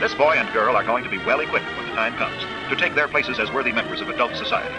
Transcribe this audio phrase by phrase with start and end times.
[0.00, 2.74] This boy and girl are going to be well equipped when the time comes to
[2.74, 4.74] take their places as worthy members of adult society.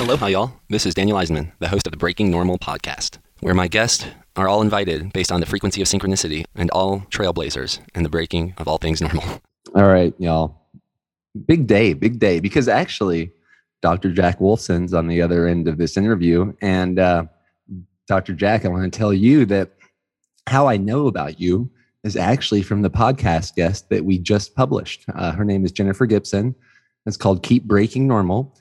[0.00, 0.52] Aloha, y'all.
[0.70, 4.48] This is Daniel Eisenman, the host of the Breaking Normal podcast, where my guests are
[4.48, 8.66] all invited based on the frequency of synchronicity and all trailblazers in the breaking of
[8.66, 9.24] all things normal.
[9.74, 10.62] All right, y'all.
[11.46, 13.32] Big day, big day, because actually,
[13.82, 14.12] Dr.
[14.12, 16.54] Jack Wolfson's on the other end of this interview.
[16.62, 17.24] And uh,
[18.06, 18.32] Dr.
[18.32, 19.72] Jack, I want to tell you that
[20.46, 21.70] how I know about you
[22.04, 25.04] is actually from the podcast guest that we just published.
[25.14, 26.54] Uh, her name is Jennifer Gibson.
[27.06, 28.56] It's called Keep Breaking Normal.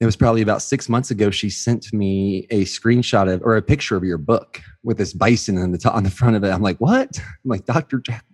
[0.00, 1.30] It was probably about six months ago.
[1.30, 5.56] She sent me a screenshot of or a picture of your book with this bison
[5.56, 6.50] on the top, on the front of it.
[6.50, 7.18] I'm like, what?
[7.18, 8.00] I'm like, Dr.
[8.00, 8.24] Jack,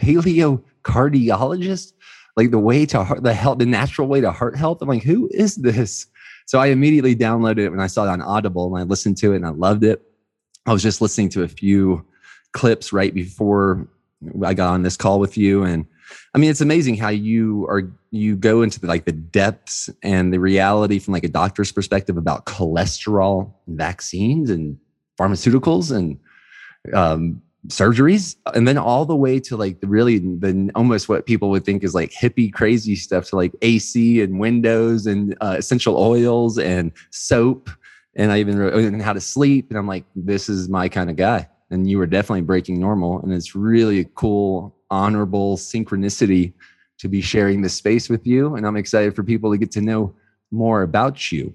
[0.00, 1.92] paleo cardiologist,
[2.36, 4.82] like the way to heart, the health, the natural way to heart health.
[4.82, 6.06] I'm like, who is this?
[6.46, 9.32] So I immediately downloaded it when I saw it on Audible and I listened to
[9.32, 10.02] it and I loved it.
[10.66, 12.06] I was just listening to a few
[12.52, 13.88] clips right before
[14.44, 15.64] I got on this call with you.
[15.64, 15.86] And
[16.34, 20.32] I mean, it's amazing how you are, you go into the, like the depths and
[20.32, 24.78] the reality from like a doctor's perspective about cholesterol vaccines and
[25.18, 26.18] pharmaceuticals and
[26.94, 28.36] um, surgeries.
[28.54, 31.84] And then all the way to like the really, the almost what people would think
[31.84, 36.92] is like hippie crazy stuff to like AC and windows and uh, essential oils and
[37.10, 37.70] soap.
[38.16, 39.68] And I even wrote and how to sleep.
[39.68, 43.20] And I'm like, this is my kind of guy and you were definitely breaking normal.
[43.20, 46.52] And it's really a cool, honorable synchronicity
[46.98, 48.54] to be sharing this space with you.
[48.54, 50.14] And I'm excited for people to get to know
[50.50, 51.54] more about you.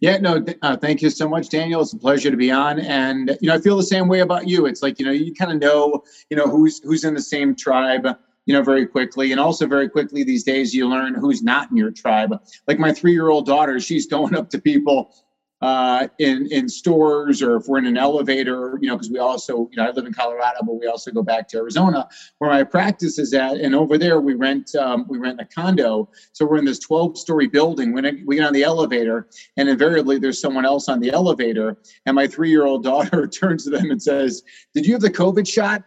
[0.00, 1.80] Yeah, no, uh, thank you so much, Daniel.
[1.80, 4.46] It's a pleasure to be on, and you know, I feel the same way about
[4.46, 4.66] you.
[4.66, 7.56] It's like you know, you kind of know, you know, who's who's in the same
[7.56, 8.06] tribe,
[8.46, 11.76] you know, very quickly, and also very quickly these days, you learn who's not in
[11.76, 12.40] your tribe.
[12.68, 15.14] Like my three-year-old daughter, she's going up to people
[15.60, 19.68] uh, in in stores or if we're in an elevator, you know, because we also,
[19.70, 22.08] you know, I live in Colorado, but we also go back to Arizona
[22.38, 26.08] where my practice is at, and over there we rent um, we rent a condo,
[26.32, 27.92] so we're in this 12 story building.
[27.92, 31.76] When we get on the elevator, and invariably there's someone else on the elevator,
[32.06, 34.42] and my three year old daughter turns to them and says,
[34.74, 35.84] "Did you have the COVID shot?"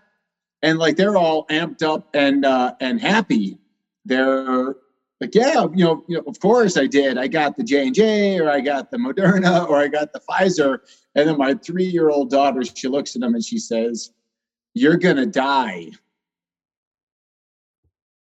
[0.61, 3.57] And like they're all amped up and uh, and happy.
[4.05, 4.75] They're
[5.23, 7.17] like, yeah, you know, you know, of course I did.
[7.17, 10.19] I got the J and J, or I got the Moderna, or I got the
[10.19, 10.79] Pfizer.
[11.15, 14.11] And then my three-year-old daughter, she looks at them and she says,
[14.73, 15.91] "You're gonna die."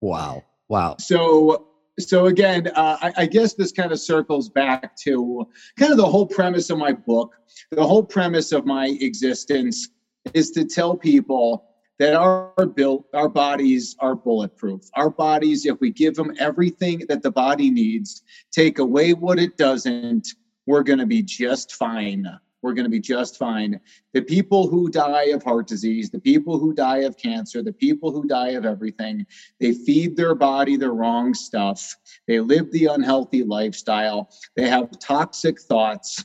[0.01, 0.45] Wow!
[0.69, 0.97] Wow!
[0.99, 1.69] So,
[2.01, 5.47] so again, uh, I, I guess this kind of circles back to
[5.79, 7.33] kind of the whole premise of my book.
[7.71, 9.89] The whole premise of my existence
[10.35, 11.68] is to tell people
[11.99, 14.89] that are built, our bodies are bulletproof.
[14.95, 18.23] Our bodies, if we give them everything that the body needs,
[18.53, 20.29] take away what it doesn't,
[20.67, 22.27] we're going to be just fine.
[22.63, 23.81] We're going to be just fine.
[24.13, 28.11] The people who die of heart disease, the people who die of cancer, the people
[28.11, 29.27] who die of everything,
[29.61, 31.95] they feed their body the wrong stuff.
[32.27, 34.31] They live the unhealthy lifestyle.
[34.57, 36.25] They have toxic thoughts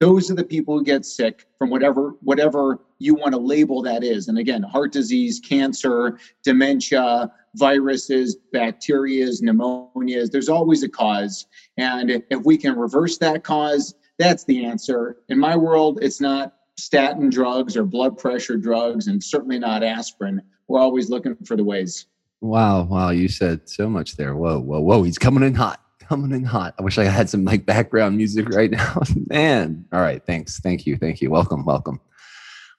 [0.00, 4.02] those are the people who get sick from whatever whatever you want to label that
[4.02, 12.10] is and again heart disease cancer dementia viruses bacterias pneumonias there's always a cause and
[12.10, 17.28] if we can reverse that cause that's the answer in my world it's not statin
[17.28, 22.06] drugs or blood pressure drugs and certainly not aspirin we're always looking for the ways
[22.40, 26.32] wow wow you said so much there whoa whoa whoa he's coming in hot coming
[26.32, 26.74] in hot.
[26.78, 29.00] I wish I had some like background music right now.
[29.26, 29.84] Man.
[29.92, 30.24] All right.
[30.24, 30.58] Thanks.
[30.58, 30.96] Thank you.
[30.96, 31.30] Thank you.
[31.30, 31.64] Welcome.
[31.64, 32.00] Welcome.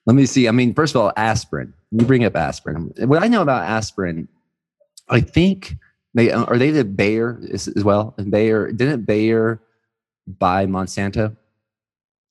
[0.06, 0.48] Let me see.
[0.48, 1.72] I mean, first of all, aspirin.
[1.90, 2.92] You bring up aspirin.
[2.98, 4.28] What I know about aspirin,
[5.08, 5.76] I think
[6.14, 8.14] they are they the Bayer as, as well.
[8.16, 9.60] And Bayer didn't Bayer
[10.26, 11.36] buy Monsanto?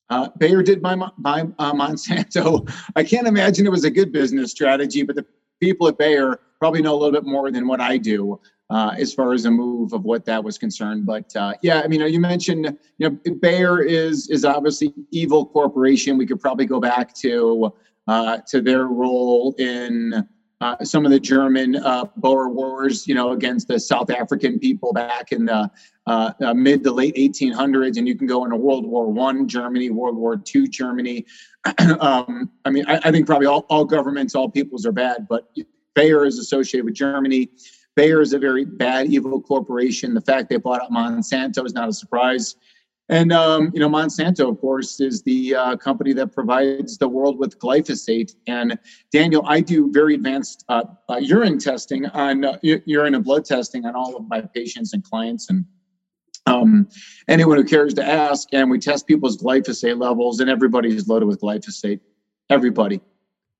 [0.09, 2.69] Uh, Bayer did buy, buy uh, Monsanto.
[2.95, 5.25] I can't imagine it was a good business strategy, but the
[5.59, 9.13] people at Bayer probably know a little bit more than what I do uh, as
[9.13, 11.05] far as a move of what that was concerned.
[11.05, 16.17] But uh, yeah, I mean, you mentioned you know Bayer is is obviously evil corporation.
[16.17, 17.73] We could probably go back to
[18.07, 20.27] uh, to their role in
[20.61, 24.91] uh, some of the German uh, Boer wars, you know, against the South African people
[24.91, 25.71] back in the
[26.05, 29.89] uh, uh, mid to late 1800s, and you can go into World War One Germany,
[29.89, 31.25] World War Two Germany.
[31.99, 35.49] um, I mean, I, I, think probably all, all governments, all peoples are bad, but
[35.95, 37.49] Bayer is associated with Germany.
[37.99, 40.13] Bayer is a very bad, evil corporation.
[40.13, 42.55] The fact they bought out Monsanto is not a surprise.
[43.09, 47.37] And um, you know, Monsanto, of course, is the uh, company that provides the world
[47.37, 48.35] with glyphosate.
[48.47, 48.79] And
[49.11, 53.85] Daniel, I do very advanced uh, uh, urine testing on uh, urine and blood testing
[53.85, 55.65] on all of my patients and clients, and
[56.45, 56.87] um,
[57.27, 58.47] anyone who cares to ask.
[58.53, 61.99] And we test people's glyphosate levels, and everybody is loaded with glyphosate.
[62.49, 63.01] Everybody.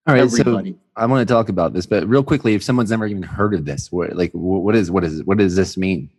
[0.07, 0.71] All right, Everybody.
[0.71, 3.53] so I want to talk about this, but real quickly, if someone's never even heard
[3.53, 6.09] of this, what like what is what is what does this mean?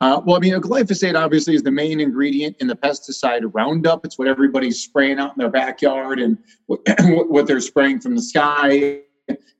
[0.00, 4.04] Uh, well, I mean, glyphosate obviously is the main ingredient in the pesticide Roundup.
[4.04, 6.36] It's what everybody's spraying out in their backyard and
[6.66, 6.80] what,
[7.28, 9.02] what they're spraying from the sky.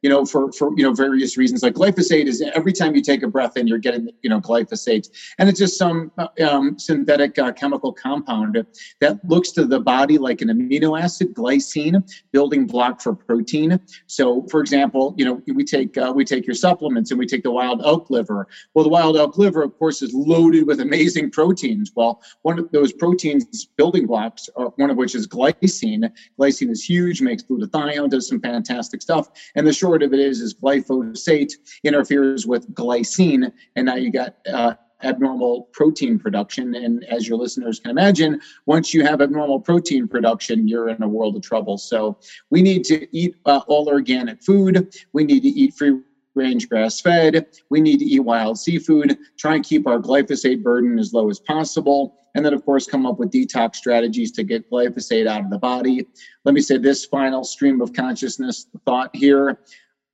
[0.03, 1.63] You know, for for you know various reasons.
[1.63, 5.09] Like glyphosate is every time you take a breath in, you're getting you know glyphosate,
[5.39, 8.65] and it's just some uh, um, synthetic uh, chemical compound
[9.01, 12.03] that looks to the body like an amino acid, glycine,
[12.33, 13.79] building block for protein.
[14.07, 17.43] So, for example, you know, we take uh, we take your supplements and we take
[17.43, 18.49] the wild elk liver.
[18.75, 21.93] Well, the wild elk liver, of course, is loaded with amazing proteins.
[21.95, 26.11] Well, one of those proteins building blocks, are, one of which is glycine.
[26.39, 29.29] Glycine is huge, makes glutathione, does some fantastic stuff.
[29.55, 31.53] And the short of it is, is glyphosate
[31.85, 36.75] interferes with glycine, and now you got uh, abnormal protein production.
[36.75, 41.09] And as your listeners can imagine, once you have abnormal protein production, you're in a
[41.09, 41.79] world of trouble.
[41.79, 42.19] So
[42.51, 44.95] we need to eat uh, all organic food.
[45.13, 45.99] We need to eat free
[46.35, 47.47] range grass fed.
[47.71, 51.41] We need to eat wild seafood, try and keep our glyphosate burden as low as
[51.41, 52.17] possible.
[52.35, 55.59] And then, of course, come up with detox strategies to get glyphosate out of the
[55.59, 56.07] body.
[56.45, 59.61] Let me say this final stream of consciousness thought here.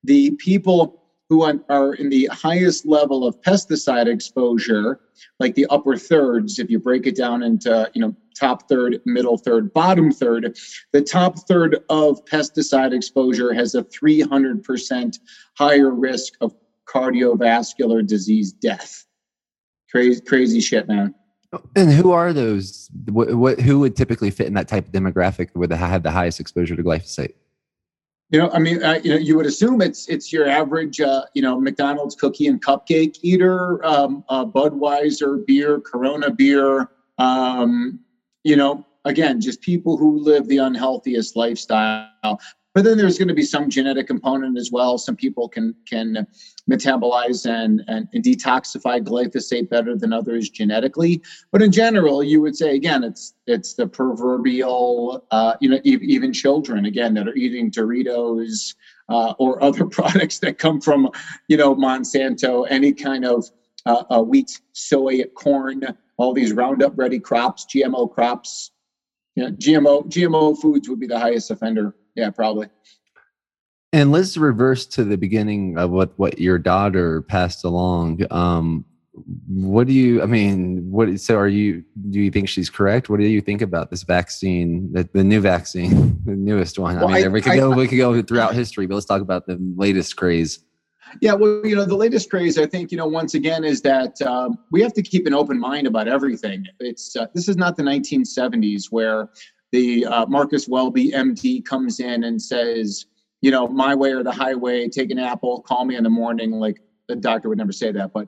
[0.03, 0.98] The people
[1.29, 4.99] who are in the highest level of pesticide exposure,
[5.39, 9.37] like the upper thirds, if you break it down into, you know, top third, middle
[9.37, 10.57] third, bottom third,
[10.91, 15.19] the top third of pesticide exposure has a 300%
[15.55, 16.55] higher risk of
[16.87, 19.05] cardiovascular disease death.
[19.91, 21.13] Crazy, crazy shit, man.
[21.75, 22.89] And who are those?
[23.05, 26.11] What, what who would typically fit in that type of demographic where they have the
[26.11, 27.33] highest exposure to glyphosate?
[28.31, 31.41] You know, I mean, you know, you would assume it's it's your average, uh, you
[31.41, 36.91] know, McDonald's cookie and cupcake eater, um, uh, Budweiser beer, Corona beer.
[37.17, 37.99] Um,
[38.43, 42.39] you know, again, just people who live the unhealthiest lifestyle.
[42.79, 44.97] But then there's going to be some genetic component as well.
[44.97, 46.25] Some people can can
[46.71, 51.21] metabolize and, and, and detoxify glyphosate better than others genetically.
[51.51, 55.99] But in general, you would say again, it's it's the proverbial, uh, you know, e-
[56.01, 58.75] even children again that are eating Doritos
[59.09, 61.09] uh, or other products that come from,
[61.49, 63.43] you know, Monsanto, any kind of
[63.87, 65.83] uh, uh, wheat, soy, corn,
[66.15, 68.71] all these Roundup ready crops, GMO crops.
[69.35, 71.93] You know, GMO GMO foods would be the highest offender.
[72.15, 72.67] Yeah, probably.
[73.91, 78.21] And let's reverse to the beginning of what what your daughter passed along.
[78.29, 78.85] Um,
[79.47, 80.21] what do you?
[80.21, 81.19] I mean, what?
[81.19, 81.83] So, are you?
[82.09, 83.09] Do you think she's correct?
[83.09, 86.97] What do you think about this vaccine, the, the new vaccine, the newest one?
[86.97, 89.07] Well, I mean, I- we could I- go we could go throughout history, but let's
[89.07, 90.59] talk about the latest craze.
[91.21, 94.21] Yeah, well, you know, the latest craze, I think, you know, once again, is that
[94.21, 96.65] um, we have to keep an open mind about everything.
[96.79, 99.29] It's uh, this is not the 1970s where
[99.71, 103.05] the uh, Marcus Welby, MD, comes in and says,
[103.41, 104.87] you know, my way or the highway.
[104.87, 106.51] Take an apple, call me in the morning.
[106.51, 108.27] Like the doctor would never say that, but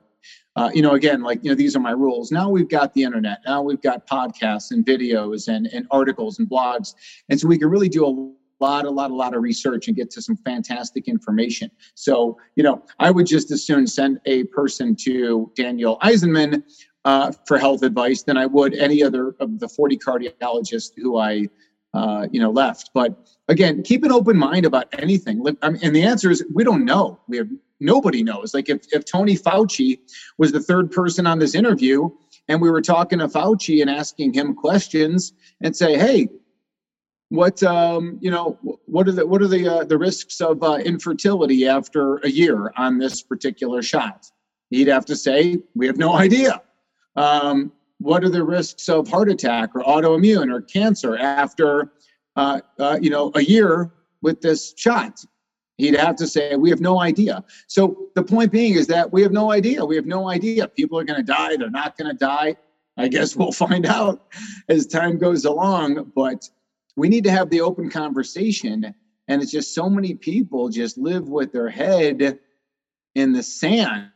[0.54, 2.30] uh, you know, again, like you know, these are my rules.
[2.30, 3.38] Now we've got the internet.
[3.46, 6.94] Now we've got podcasts and videos and and articles and blogs,
[7.28, 8.12] and so we can really do a
[8.62, 11.70] lot, a lot, a lot of research and get to some fantastic information.
[11.94, 16.62] So, you know, I would just as soon send a person to Daniel Eisenman
[17.04, 21.48] uh, for health advice than I would any other of the 40 cardiologists who I,
[21.94, 22.90] uh, you know, left.
[22.94, 25.44] But again, keep an open mind about anything.
[25.62, 27.20] I mean, and the answer is we don't know.
[27.28, 27.48] We have
[27.80, 28.54] nobody knows.
[28.54, 29.98] Like if if Tony Fauci
[30.38, 32.08] was the third person on this interview,
[32.48, 36.28] and we were talking to Fauci and asking him questions and say, hey,
[37.32, 40.74] what um, you know what are the what are the uh, the risks of uh,
[40.74, 44.26] infertility after a year on this particular shot
[44.68, 46.60] he'd have to say we have no idea
[47.16, 51.92] um, what are the risks of heart attack or autoimmune or cancer after
[52.36, 53.92] uh, uh, you know a year
[54.22, 55.24] with this shot?
[55.78, 57.44] He'd have to say we have no idea.
[57.66, 59.84] So the point being is that we have no idea.
[59.84, 60.68] We have no idea.
[60.68, 61.56] People are going to die.
[61.56, 62.56] They're not going to die.
[62.96, 64.26] I guess we'll find out
[64.68, 66.48] as time goes along but
[66.96, 68.94] we need to have the open conversation.
[69.28, 72.38] And it's just so many people just live with their head
[73.14, 74.10] in the sand.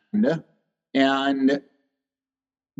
[0.95, 1.63] And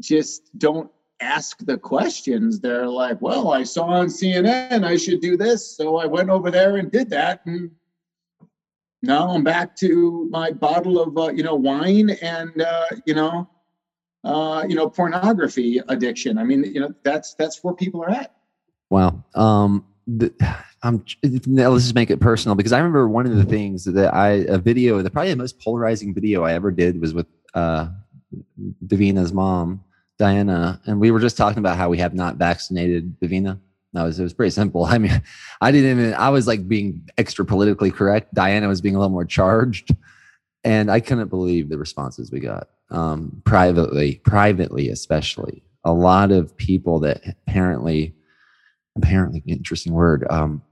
[0.01, 2.61] just don't ask the questions.
[2.61, 6.51] They're like well i saw on cnn i should do this so i went over
[6.51, 7.71] there and did that and
[9.03, 13.49] now i'm back to my bottle of uh, you know wine and uh, you know
[14.27, 16.37] uh, you know pornography addiction.
[16.37, 18.35] I mean you know that's that's where people are at.
[18.91, 19.25] Wow.
[19.35, 20.35] Um, the,
[20.83, 21.05] I'm
[21.47, 24.31] now let's just make it personal because I remember one of the things that I
[24.49, 27.89] a video, the probably the most polarizing video I ever did was with uh,
[28.85, 29.83] Davina's mom,
[30.19, 33.59] Diana, and we were just talking about how we have not vaccinated Davina.
[33.93, 34.85] that was it was pretty simple.
[34.87, 35.23] I mean,
[35.61, 38.35] I didn't even I was like being extra politically correct.
[38.35, 39.95] Diana was being a little more charged,
[40.65, 45.63] and I couldn't believe the responses we got um, privately, privately especially.
[45.85, 48.15] A lot of people that apparently,
[48.97, 50.27] apparently, interesting word.
[50.31, 50.63] Um,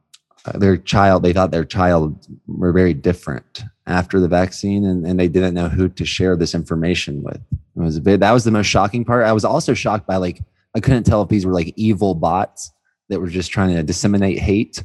[0.54, 5.28] their child, they thought their child were very different after the vaccine, and, and they
[5.28, 7.40] didn't know who to share this information with.
[7.76, 9.24] It was a bit that was the most shocking part.
[9.24, 10.40] I was also shocked by like
[10.74, 12.72] I couldn't tell if these were like evil bots
[13.08, 14.84] that were just trying to disseminate hate.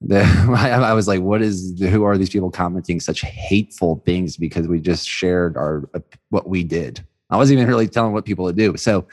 [0.00, 0.22] The,
[0.56, 4.66] I, I, was like, what is, who are these people commenting such hateful things because
[4.66, 5.88] we just shared our,
[6.30, 7.04] what we did.
[7.30, 8.76] I wasn't even really telling what people to do.
[8.76, 9.06] So,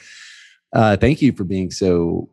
[0.73, 2.29] uh, thank you for being so,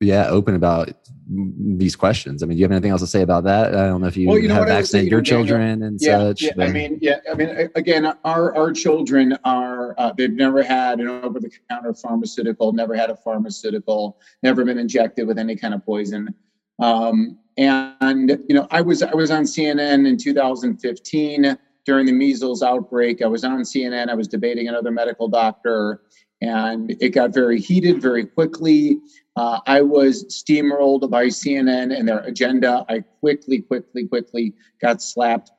[0.00, 0.90] yeah, open about
[1.28, 2.42] these questions.
[2.42, 3.74] I mean, do you have anything else to say about that?
[3.74, 6.42] I don't know if you, well, you know have vaccinated your children and yeah, such.
[6.42, 11.00] Yeah, I mean, yeah, I mean, again, our our children are uh, they've never had
[11.00, 15.72] an over the counter pharmaceutical, never had a pharmaceutical, never been injected with any kind
[15.72, 16.34] of poison.
[16.78, 22.62] Um, and you know, I was I was on CNN in 2015 during the measles
[22.62, 23.22] outbreak.
[23.22, 24.08] I was on CNN.
[24.10, 26.02] I was debating another medical doctor
[26.42, 28.98] and it got very heated very quickly.
[29.36, 32.84] Uh, I was steamrolled by CNN and their agenda.
[32.88, 35.50] I quickly, quickly, quickly got slapped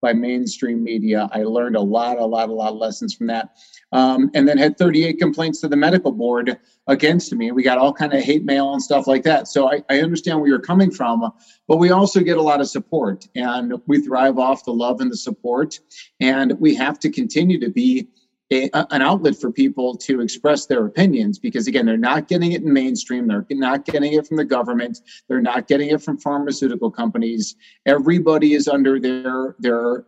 [0.00, 1.28] by mainstream media.
[1.32, 3.56] I learned a lot, a lot, a lot of lessons from that.
[3.90, 7.50] Um, and then had 38 complaints to the medical board against me.
[7.50, 9.48] We got all kind of hate mail and stuff like that.
[9.48, 11.32] So I, I understand where you're coming from,
[11.66, 15.10] but we also get a lot of support and we thrive off the love and
[15.10, 15.80] the support.
[16.20, 18.08] And we have to continue to be
[18.50, 22.62] a, an outlet for people to express their opinions because again they're not getting it
[22.62, 26.90] in mainstream they're not getting it from the government they're not getting it from pharmaceutical
[26.90, 27.56] companies.
[27.86, 30.04] Everybody is under their their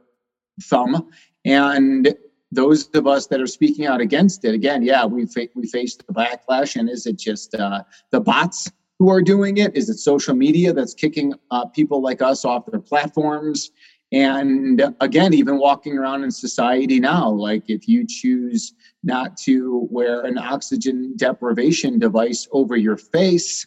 [0.62, 1.10] thumb
[1.44, 2.14] and
[2.52, 5.96] those of us that are speaking out against it again yeah we fa- we face
[5.96, 8.70] the backlash and is it just uh, the bots
[9.00, 9.74] who are doing it?
[9.74, 13.70] Is it social media that's kicking uh, people like us off their platforms
[14.12, 18.74] and again, even walking around in society now, like if you choose
[19.04, 23.66] not to wear an oxygen deprivation device over your face,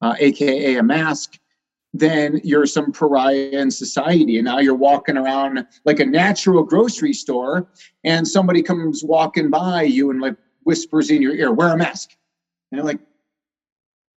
[0.00, 1.38] uh, AKA a mask,
[1.92, 4.36] then you're some pariah in society.
[4.36, 7.68] And now you're walking around like a natural grocery store,
[8.04, 12.10] and somebody comes walking by you and like whispers in your ear, wear a mask.
[12.70, 13.00] And you're like,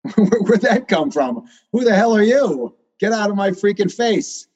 [0.17, 1.47] where'd that come from?
[1.73, 2.75] Who the hell are you?
[3.01, 4.49] Get out of my freaking face.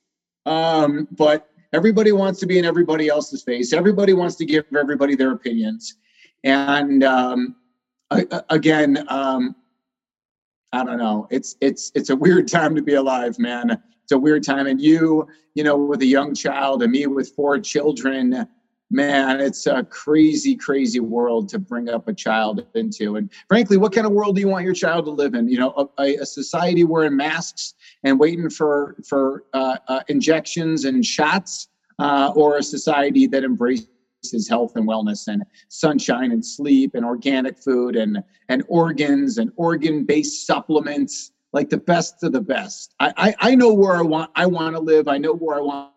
[0.47, 3.73] Um, but everybody wants to be in everybody else's face.
[3.73, 5.97] Everybody wants to give everybody their opinions.
[6.45, 7.57] And um,
[8.11, 9.57] again, um,
[10.73, 11.27] I don't know.
[11.31, 13.71] It's it's it's a weird time to be alive, man.
[14.03, 17.31] It's a weird time, and you, you know, with a young child, and me with
[17.31, 18.47] four children
[18.91, 23.17] man, it's a crazy, crazy world to bring up a child into.
[23.17, 25.49] And frankly, what kind of world do you want your child to live in?
[25.49, 27.75] You know, a, a society wearing masks
[28.05, 33.89] and waiting for for uh, uh, injections and shots, uh, or a society that embraces
[34.49, 40.05] health and wellness and sunshine and sleep and organic food and and organs and organ
[40.05, 42.95] based supplements like the best of the best.
[43.01, 45.09] I, I I know where I want I want to live.
[45.09, 45.93] I know where I want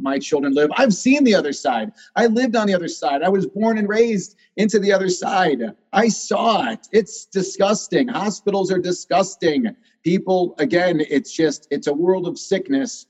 [0.00, 0.70] my children live.
[0.76, 1.92] I've seen the other side.
[2.16, 3.22] I lived on the other side.
[3.22, 5.62] I was born and raised into the other side.
[5.92, 6.86] I saw it.
[6.92, 8.08] It's disgusting.
[8.08, 9.74] Hospitals are disgusting.
[10.04, 13.06] People, again, it's just, it's a world of sickness.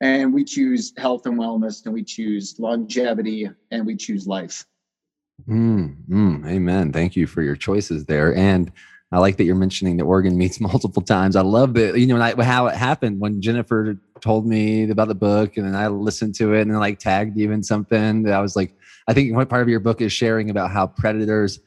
[0.00, 4.64] And we choose health and wellness, and we choose longevity, and we choose life.
[5.48, 6.92] Mm, mm, amen.
[6.92, 8.34] Thank you for your choices there.
[8.36, 8.70] And
[9.10, 11.36] I like that you're mentioning the organ meats multiple times.
[11.36, 15.56] I love that, you know, how it happened when Jennifer told me about the book
[15.56, 18.22] and then I listened to it and then like tagged even something.
[18.22, 18.74] That I was like,
[19.06, 21.60] I think one part of your book is sharing about how predators,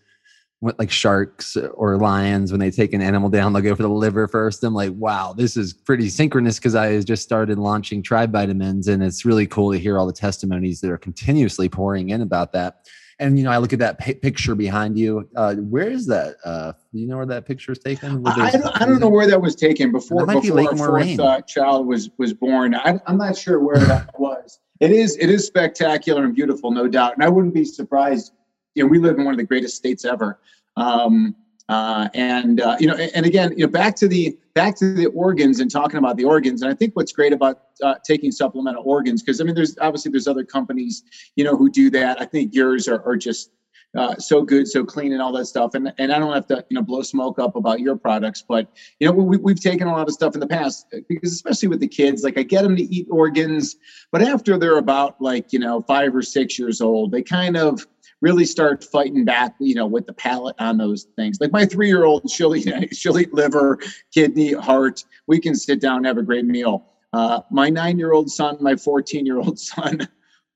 [0.62, 4.28] like sharks or lions, when they take an animal down, they'll go for the liver
[4.28, 4.64] first.
[4.64, 9.02] I'm like, wow, this is pretty synchronous because I just started launching Tribe Vitamins and
[9.02, 12.88] it's really cool to hear all the testimonies that are continuously pouring in about that
[13.20, 15.30] and you know, I look at that p- picture behind you.
[15.36, 16.36] Uh, where is that?
[16.44, 18.26] Uh, do you know where that picture is taken?
[18.26, 20.26] I, don't, I don't know where that was taken before.
[20.26, 22.76] before our fourth uh, child was was born.
[22.76, 24.60] I, I'm not sure where that was.
[24.80, 27.14] It is it is spectacular and beautiful, no doubt.
[27.14, 28.34] And I wouldn't be surprised.
[28.76, 30.40] You know, we live in one of the greatest states ever.
[30.78, 31.36] Um,
[31.70, 35.08] uh, and uh, you know, and again, you know, back to the back to the
[35.08, 36.62] organs and talking about the organs.
[36.62, 40.12] And I think what's great about uh, taking supplemental organs, because I mean, there's obviously
[40.12, 41.04] there's other companies,
[41.36, 42.22] you know, who do that.
[42.22, 43.52] I think yours are, are just
[43.98, 45.74] uh, so good, so clean, and all that stuff.
[45.74, 48.68] And and I don't have to you know blow smoke up about your products, but
[49.00, 51.80] you know we, we've taken a lot of stuff in the past because especially with
[51.80, 53.76] the kids, like I get them to eat organs,
[54.12, 57.86] but after they're about like you know five or six years old, they kind of
[58.22, 61.40] really start fighting back, you know, with the palate on those things.
[61.42, 63.80] Like my three year old, she'll eat, she'll eat liver,
[64.14, 65.04] kidney, heart.
[65.28, 66.86] We can sit down and have a great meal.
[67.14, 70.08] Uh, my nine year old son, my 14 year old son,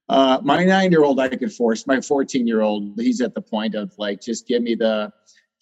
[0.09, 1.85] uh, my nine year old I could force.
[1.87, 5.11] My 14 year old, he's at the point of like, just give me the,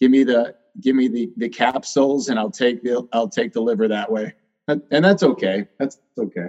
[0.00, 3.60] give me the, give me the the capsules, and I'll take the I'll take the
[3.60, 4.34] liver that way,
[4.68, 5.68] and that's okay.
[5.78, 6.48] That's okay.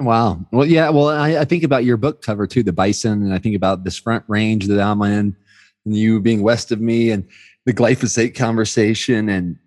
[0.00, 0.46] Wow.
[0.52, 0.90] Well, yeah.
[0.90, 3.82] Well, I, I, think about your book cover too, the bison, and I think about
[3.82, 5.36] this front range that I'm in,
[5.84, 7.26] and you being west of me, and
[7.66, 9.28] the glyphosate conversation.
[9.28, 9.58] And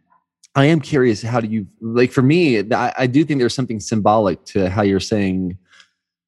[0.56, 2.14] I am curious, how do you like?
[2.14, 5.58] For me, I, I do think there's something symbolic to how you're saying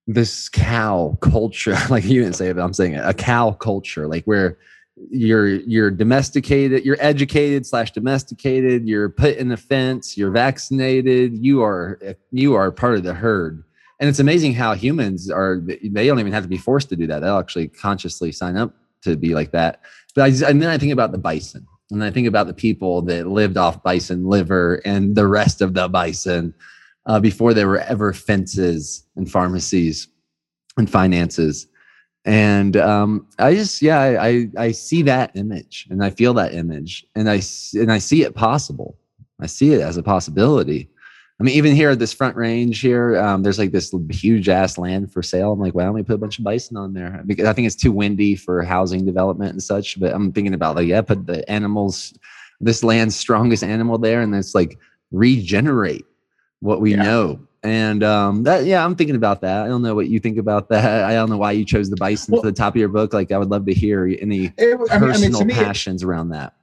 [0.05, 1.77] this cow culture.
[1.89, 4.57] Like you didn't say it, but I'm saying it, a cow culture, like where
[5.09, 11.63] you're you're domesticated you're educated slash domesticated you're put in the fence you're vaccinated you
[11.63, 11.99] are
[12.31, 13.63] you are part of the herd
[13.99, 17.07] and it's amazing how humans are they don't even have to be forced to do
[17.07, 19.81] that they'll actually consciously sign up to be like that
[20.15, 22.53] but I, just, and then i think about the bison and i think about the
[22.53, 26.53] people that lived off bison liver and the rest of the bison
[27.05, 30.07] uh, before there were ever fences and pharmacies
[30.77, 31.67] and finances
[32.25, 37.05] and um, I just yeah I, I see that image and I feel that image
[37.15, 37.41] and I
[37.73, 38.97] and I see it possible.
[39.41, 40.89] I see it as a possibility.
[41.39, 44.77] I mean, even here at this front range here, um, there's like this huge ass
[44.77, 45.51] land for sale.
[45.51, 47.23] I'm like, why don't we put a bunch of bison on there?
[47.25, 49.99] Because I think it's too windy for housing development and such.
[49.99, 52.13] But I'm thinking about like, yeah, put the animals,
[52.61, 54.77] this land's strongest animal there, and it's like
[55.11, 56.05] regenerate
[56.59, 57.03] what we yeah.
[57.03, 59.63] know and um, that yeah, I'm thinking about that.
[59.63, 61.05] I don't know what you think about that.
[61.09, 63.13] I don't know why you chose the bison well, to the top of your book.
[63.13, 66.29] Like, I would love to hear any it, I mean, personal I mean, passions around
[66.29, 66.53] that.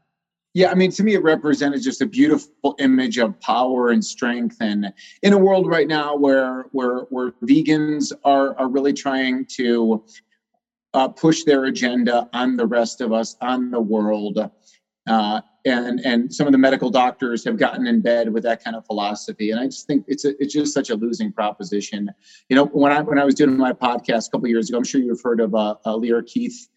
[0.53, 4.57] Yeah, I mean, to me, it represented just a beautiful image of power and strength.
[4.61, 4.93] And
[5.23, 10.05] in a world right now where where where vegans are are really trying to
[10.93, 14.51] uh, push their agenda on the rest of us, on the world,
[15.09, 18.75] uh, and and some of the medical doctors have gotten in bed with that kind
[18.75, 19.53] of philosophy.
[19.53, 22.11] And i just think it's a, it's just such a losing proposition.
[22.49, 24.85] You know when i when i was doing my podcast a couple years ago i'm
[24.85, 26.69] sure you've heard of uh, uh Lierre Keith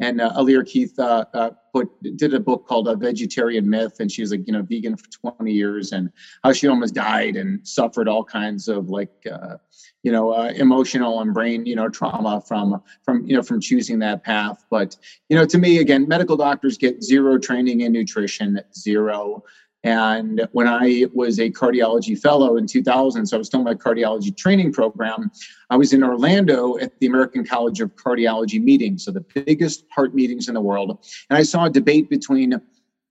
[0.00, 4.10] and uh, Alir Keith uh, uh, put did a book called A Vegetarian Myth, and
[4.10, 6.10] she was like you know vegan for 20 years, and
[6.42, 9.56] how she almost died and suffered all kinds of like uh,
[10.02, 13.98] you know uh, emotional and brain you know trauma from from you know from choosing
[14.00, 14.64] that path.
[14.70, 14.96] But
[15.28, 19.44] you know to me again, medical doctors get zero training in nutrition, zero.
[19.84, 23.74] And when I was a cardiology fellow in 2000, so I was still in my
[23.74, 25.30] cardiology training program,
[25.68, 30.14] I was in Orlando at the American College of Cardiology meetings, so the biggest heart
[30.14, 30.98] meetings in the world.
[31.28, 32.60] And I saw a debate between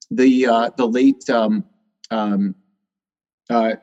[0.10, 1.64] the uh, the late um,
[2.10, 2.56] um,
[3.52, 3.74] uh,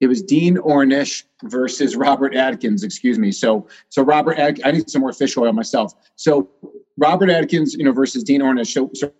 [0.00, 2.82] it was Dean Ornish versus Robert Atkins.
[2.82, 3.30] Excuse me.
[3.30, 5.92] So so Robert, Ad- I need some more fish oil myself.
[6.16, 6.50] So
[6.96, 8.72] Robert Atkins, you know, versus Dean Ornish.
[8.72, 9.12] So, so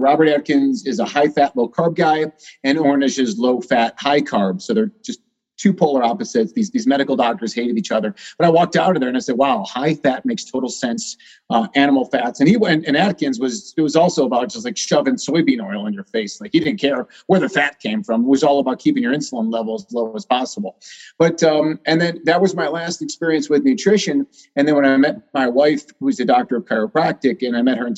[0.00, 2.26] Robert Atkins is a high fat, low carb guy,
[2.64, 4.60] and Ornish is low fat, high carb.
[4.62, 5.20] So they're just
[5.60, 6.52] two polar opposites.
[6.52, 8.14] These these medical doctors hated each other.
[8.38, 11.16] But I walked out of there and I said, "Wow, high fat makes total sense.
[11.50, 14.76] Uh, animal fats." And he went and Atkins was it was also about just like
[14.76, 16.40] shoving soybean oil in your face.
[16.40, 18.22] Like he didn't care where the fat came from.
[18.22, 20.78] It was all about keeping your insulin level as low as possible.
[21.18, 24.26] But um, and then that was my last experience with nutrition.
[24.56, 27.76] And then when I met my wife, who's a doctor of chiropractic, and I met
[27.78, 27.94] her in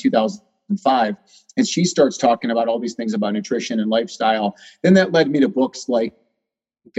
[0.77, 1.17] 2005
[1.57, 4.57] and she starts talking about all these things about nutrition and lifestyle.
[4.83, 6.15] Then that led me to books like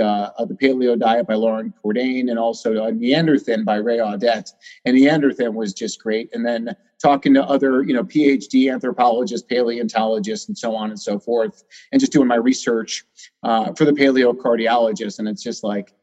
[0.01, 4.51] uh, The Paleo Diet by Loren Cordain and also uh, Neanderthal by Ray Audette.
[4.85, 6.29] And Neanderthal was just great.
[6.33, 11.19] And then talking to other, you know, PhD anthropologists, paleontologists, and so on and so
[11.19, 13.03] forth, and just doing my research
[13.43, 15.19] uh, for the paleo paleocardiologist.
[15.19, 15.93] And it's just like,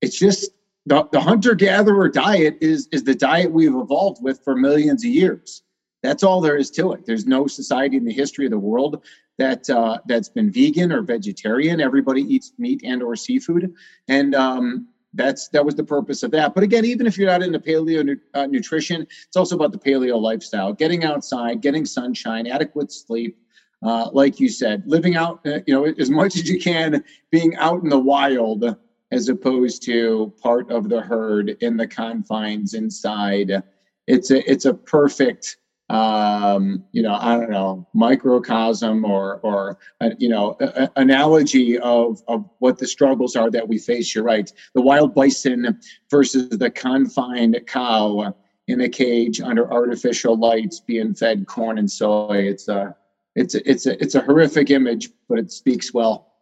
[0.00, 0.50] it's just
[0.86, 5.10] the, the hunter gatherer diet is is the diet we've evolved with for millions of
[5.10, 5.62] years
[6.04, 7.06] that's all there is to it.
[7.06, 9.02] There's no society in the history of the world
[9.38, 11.80] that uh, that's been vegan or vegetarian.
[11.80, 13.72] Everybody eats meat and or seafood,
[14.06, 16.54] and um, that's that was the purpose of that.
[16.54, 19.78] But again, even if you're not into paleo nu- uh, nutrition, it's also about the
[19.78, 23.38] paleo lifestyle: getting outside, getting sunshine, adequate sleep.
[23.82, 27.54] Uh, like you said, living out, uh, you know, as much as you can, being
[27.56, 28.76] out in the wild
[29.10, 33.62] as opposed to part of the herd in the confines inside.
[34.06, 35.56] It's a it's a perfect
[35.90, 41.78] um, you know, I don't know, microcosm or, or uh, you know, a, a analogy
[41.78, 44.14] of, of what the struggles are that we face.
[44.14, 44.50] You're right.
[44.74, 45.78] The wild bison
[46.10, 48.34] versus the confined cow
[48.66, 52.38] in a cage under artificial lights being fed corn and soy.
[52.48, 52.96] It's a,
[53.36, 56.32] it's a, it's a, it's a horrific image, but it speaks well.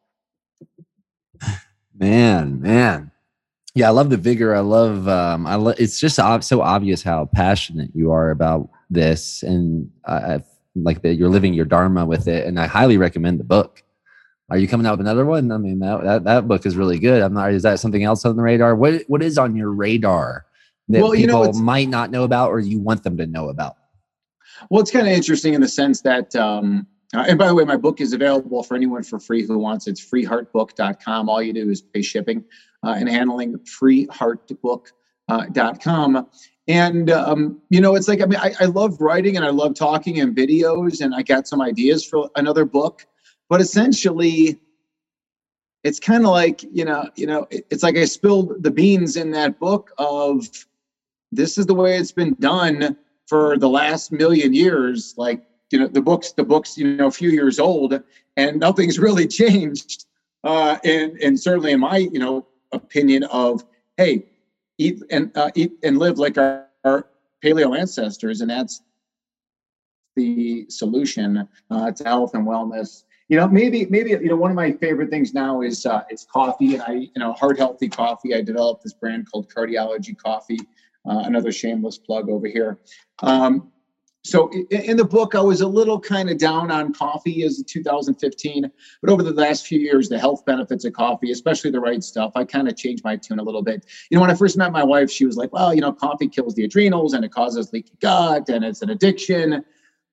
[1.95, 3.13] Man, man.
[3.75, 4.55] Yeah, I love the vigor.
[4.55, 5.07] I love.
[5.09, 9.91] Um, I lo- it's just ob- so obvious how passionate you are about this, and
[10.07, 12.47] I, I like that you're living your dharma with it.
[12.47, 13.83] And I highly recommend the book.
[14.51, 15.51] Are you coming out with another one?
[15.51, 17.23] I mean, that, that, that book is really good.
[17.23, 17.53] I'm not.
[17.53, 18.75] Is that something else on the radar?
[18.77, 20.47] What What is on your radar
[20.89, 23.27] that Well, you know, people it's- might not know about, or you want them to
[23.27, 23.77] know about?
[24.71, 27.65] Well, it's kind of interesting in the sense that, um, uh, and by the way,
[27.65, 29.87] my book is available for anyone for free who wants.
[29.87, 31.29] It's freeheartbook.com.
[31.29, 32.45] All you do is pay shipping
[32.85, 33.59] uh, and handling.
[33.61, 36.27] Freeheartbook.com.
[36.73, 39.75] And um, you know, it's like I mean, I, I love writing and I love
[39.75, 43.05] talking and videos, and I got some ideas for another book.
[43.51, 44.59] But essentially,
[45.85, 49.17] it's kind of like you know, you know, it- it's like I spilled the beans
[49.17, 50.49] in that book of
[51.31, 55.89] this is the way it's been done for the last million years like you know
[55.89, 58.01] the books the books you know a few years old
[58.37, 60.07] and nothing's really changed
[60.45, 63.65] uh and and certainly in my you know opinion of
[63.97, 64.23] hey
[64.79, 67.07] eat and uh, eat and live like our, our
[67.45, 68.83] paleo ancestors and that's
[70.17, 73.05] the solution uh, to health and wellness.
[73.29, 76.27] You know maybe maybe you know one of my favorite things now is uh, it's
[76.31, 80.59] coffee and i you know heart healthy coffee i developed this brand called cardiology coffee
[81.09, 82.79] uh, another shameless plug over here.
[83.23, 83.72] Um,
[84.25, 88.71] so in the book, I was a little kind of down on coffee as 2015,
[89.01, 92.31] but over the last few years, the health benefits of coffee, especially the right stuff,
[92.37, 93.85] I kind of changed my tune a little bit.
[94.11, 96.29] You know, when I first met my wife, she was like, "Well, you know, coffee
[96.29, 99.65] kills the adrenals and it causes leaky gut and it's an addiction."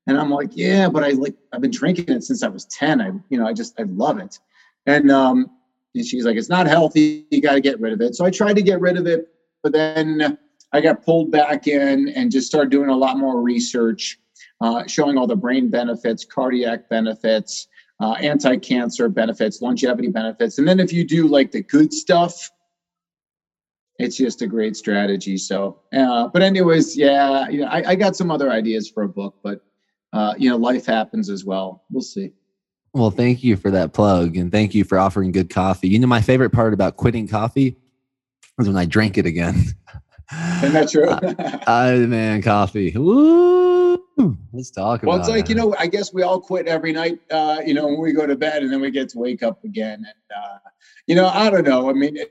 [0.08, 3.02] And I'm like, "Yeah, but I like I've been drinking it since I was 10.
[3.02, 4.39] I, you know, I just I love it."
[4.88, 5.52] And um,
[5.93, 7.28] and she's like, "It's not healthy.
[7.30, 9.28] You got to get rid of it." So I tried to get rid of it,
[9.62, 10.39] but then
[10.71, 14.19] I got pulled back in and just started doing a lot more research,
[14.62, 17.67] uh, showing all the brain benefits, cardiac benefits,
[17.99, 22.49] uh, anti-cancer benefits, longevity benefits, and then if you do like the good stuff,
[23.97, 25.38] it's just a great strategy.
[25.38, 29.10] So, uh, but anyways, yeah, you know, I, I got some other ideas for a
[29.10, 29.62] book, but
[30.13, 31.84] uh, you know, life happens as well.
[31.91, 32.32] We'll see.
[32.93, 35.89] Well, thank you for that plug, and thank you for offering good coffee.
[35.89, 37.75] You know, my favorite part about quitting coffee
[38.58, 39.75] was when I drank it again.
[40.32, 41.10] Isn't that true?
[41.68, 42.92] I man, coffee.
[42.96, 44.04] Woo!
[44.54, 45.04] Let's talk about.
[45.04, 45.08] It.
[45.08, 45.50] Well, it's like it.
[45.50, 48.28] you know, I guess we all quit every night, uh, you know, when we go
[48.28, 50.06] to bed, and then we get to wake up again.
[50.06, 50.58] And uh,
[51.08, 51.89] you know, I don't know.
[51.89, 52.26] I mean, i-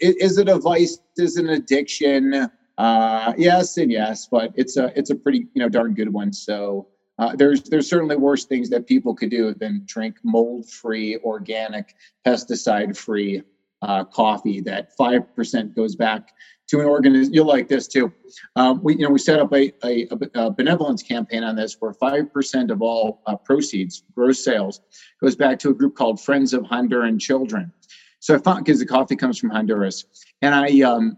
[0.00, 0.98] is it a vice?
[1.16, 2.50] Is it an addiction?
[2.78, 6.32] Uh, yes and yes, but it's a it's a pretty you know darn good one.
[6.32, 11.94] So uh, there's there's certainly worse things that people could do than drink mold-free, organic,
[12.26, 13.42] pesticide-free
[13.82, 14.60] uh, coffee.
[14.60, 16.32] That five percent goes back
[16.68, 17.34] to an organization.
[17.34, 18.12] You'll like this too.
[18.56, 21.92] Um, we, you know, we set up a, a, a benevolence campaign on this where
[21.92, 24.80] 5% of all uh, proceeds, gross sales,
[25.20, 27.72] goes back to a group called Friends of Honduran Children.
[28.20, 30.04] So I found, because the coffee comes from Honduras.
[30.42, 31.16] And I, um,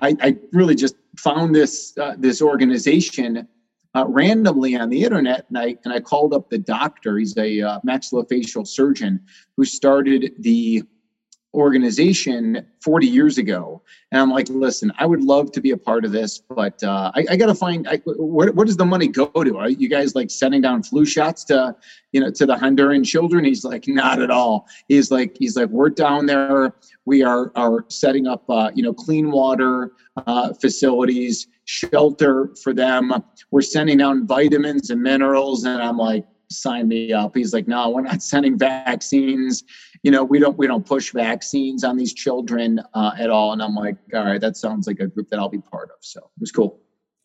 [0.00, 3.48] I, I really just found this, uh, this organization
[3.94, 5.46] uh, randomly on the internet.
[5.48, 7.18] And I, and I called up the doctor.
[7.18, 9.20] He's a uh, maxillofacial surgeon
[9.56, 10.82] who started the
[11.54, 13.82] organization 40 years ago.
[14.10, 17.10] And i'm like listen i would love to be a part of this but uh,
[17.14, 19.58] I, I gotta find I, where does the money go to?
[19.58, 21.74] Are you guys like sending down flu shots to
[22.12, 23.44] you know to the honduran children?
[23.44, 24.66] He's like not at all.
[24.88, 26.74] He's like he's like we're down there.
[27.04, 29.92] We are are setting up uh, you know clean water
[30.26, 33.12] uh, facilities shelter for them.
[33.50, 35.64] We're sending down vitamins and minerals.
[35.64, 39.64] And i'm like sign me up he's like no we're not sending vaccines
[40.02, 43.62] you know we don't we don't push vaccines on these children uh, at all and
[43.62, 46.20] i'm like all right that sounds like a group that i'll be part of so
[46.20, 46.80] it was cool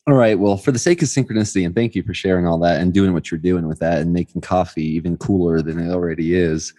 [0.07, 0.39] All right.
[0.39, 3.11] Well, for the sake of synchronicity, and thank you for sharing all that and doing
[3.11, 6.73] what you're doing with that and making coffee even cooler than it already is.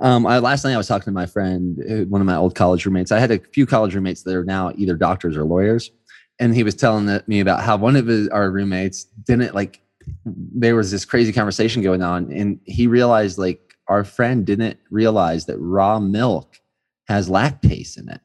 [0.00, 2.54] Um, I, last night I was talking to my friend, uh, one of my old
[2.54, 3.12] college roommates.
[3.12, 5.90] I had a few college roommates that are now either doctors or lawyers,
[6.38, 9.80] and he was telling me about how one of his, our roommates didn't like.
[10.24, 15.46] There was this crazy conversation going on, and he realized like our friend didn't realize
[15.46, 16.60] that raw milk
[17.08, 18.20] has lactase in it.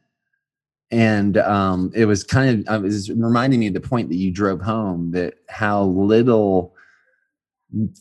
[0.90, 4.32] And um, it was kind of it was reminding me of the point that you
[4.32, 6.76] drove home that how little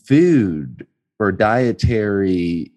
[0.05, 0.85] food
[1.19, 2.71] or dietary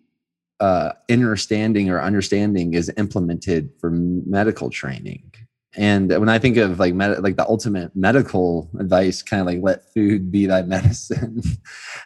[0.61, 5.33] uh, understanding or understanding is implemented for medical training
[5.77, 9.59] and when i think of like med- like the ultimate medical advice kind of like
[9.63, 11.43] let food be thy medicine.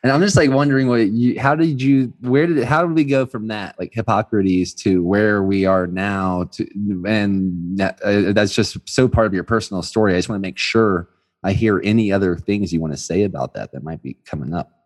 [0.02, 3.02] And i'm just like wondering what you how did you where did how did we
[3.04, 6.66] go from that like hippocrates to where we are now to
[7.04, 10.14] and that, uh, that's just so part of your personal story.
[10.14, 11.08] I just want to make sure
[11.42, 14.54] i hear any other things you want to say about that that might be coming
[14.54, 14.77] up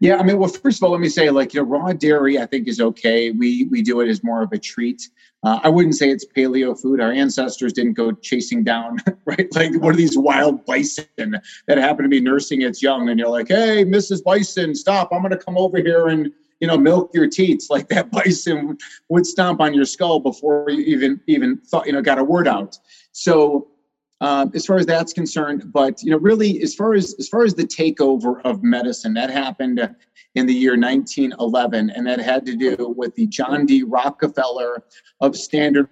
[0.00, 2.38] Yeah, I mean, well, first of all, let me say, like, you know, raw dairy,
[2.38, 3.30] I think is okay.
[3.30, 5.08] We we do it as more of a treat.
[5.44, 7.00] Uh, I wouldn't say it's paleo food.
[7.00, 9.46] Our ancestors didn't go chasing down, right?
[9.54, 11.06] Like one of these wild bison
[11.66, 14.24] that happened to be nursing its young, and you're like, "Hey, Mrs.
[14.24, 15.10] Bison, stop!
[15.12, 18.78] I'm going to come over here and you know milk your teats." Like that bison
[19.08, 22.48] would stomp on your skull before you even even thought you know got a word
[22.48, 22.78] out.
[23.12, 23.68] So
[24.24, 25.70] um, as far as that's concerned.
[25.70, 29.28] But you know, really, as far as as far as the takeover of medicine, that
[29.28, 29.78] happened
[30.34, 33.82] in the year 1911, and that had to do with the John D.
[33.82, 34.82] Rockefeller
[35.20, 35.90] of Standard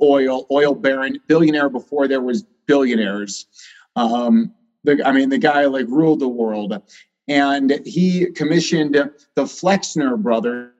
[0.00, 3.46] Oil, oil baron, billionaire before there was billionaires.
[3.96, 6.80] Um, the, I mean, the guy like ruled the world,
[7.26, 10.70] and he commissioned the Flexner brothers,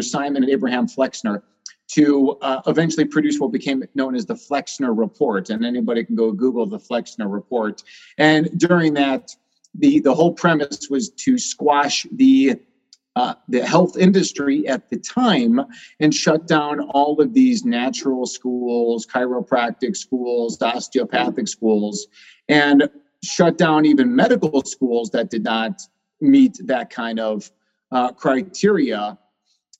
[0.00, 1.42] Simon and Abraham Flexner,
[1.88, 5.50] to uh, eventually produce what became known as the Flexner Report.
[5.50, 7.82] And anybody can go Google the Flexner Report.
[8.18, 9.34] And during that,
[9.74, 12.56] the, the whole premise was to squash the
[13.16, 15.58] uh, the health industry at the time
[16.00, 22.08] and shut down all of these natural schools, chiropractic schools, osteopathic schools,
[22.50, 22.90] and
[23.24, 25.80] shut down even medical schools that did not
[26.20, 27.50] meet that kind of
[27.90, 29.18] uh, criteria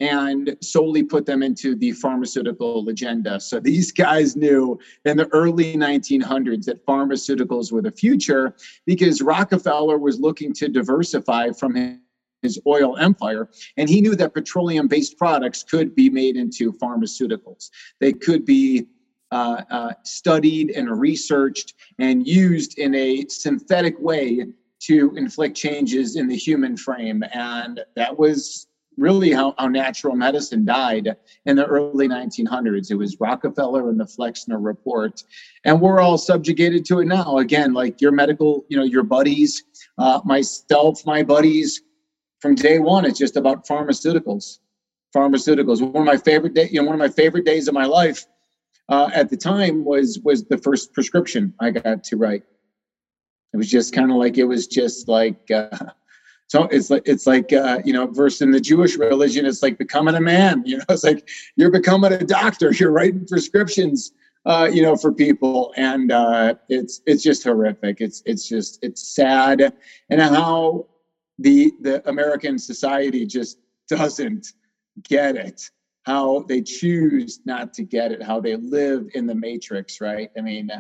[0.01, 3.41] and solely put them into the pharmaceutical agenda.
[3.41, 8.55] So these guys knew in the early 1900s that pharmaceuticals were the future
[8.85, 12.01] because Rockefeller was looking to diversify from
[12.43, 17.71] his oil empire and he knew that petroleum based products could be made into pharmaceuticals.
[18.01, 18.87] They could be
[19.33, 24.47] uh, uh, studied and researched and used in a synthetic way
[24.79, 27.25] to inflict changes in the human frame.
[27.33, 32.91] And that was really how, how natural medicine died in the early 1900s.
[32.91, 35.23] It was Rockefeller and the Flexner Report.
[35.65, 37.39] And we're all subjugated to it now.
[37.39, 39.63] Again, like your medical, you know, your buddies,
[39.99, 41.83] uh, myself, my buddies,
[42.41, 44.59] from day one, it's just about pharmaceuticals.
[45.15, 45.81] Pharmaceuticals.
[45.81, 48.27] One of my favorite day, you know, one of my favorite days of my life
[48.89, 52.43] uh, at the time was was the first prescription I got to write.
[53.53, 55.69] It was just kind of like it was just like uh,
[56.49, 59.79] so it's like it's like uh, you know, verse in the Jewish religion, it's like
[59.79, 60.63] becoming a man.
[60.67, 62.73] You know, it's like you're becoming a doctor.
[62.73, 64.13] You're writing prescriptions,
[64.45, 68.01] uh, you know, for people, and uh, it's it's just horrific.
[68.01, 69.73] It's it's just it's sad,
[70.11, 70.87] and how
[71.39, 74.47] the the American society just doesn't
[75.03, 75.71] get it.
[76.05, 78.23] How they choose not to get it.
[78.23, 80.01] How they live in the matrix.
[80.01, 80.31] Right.
[80.39, 80.71] I mean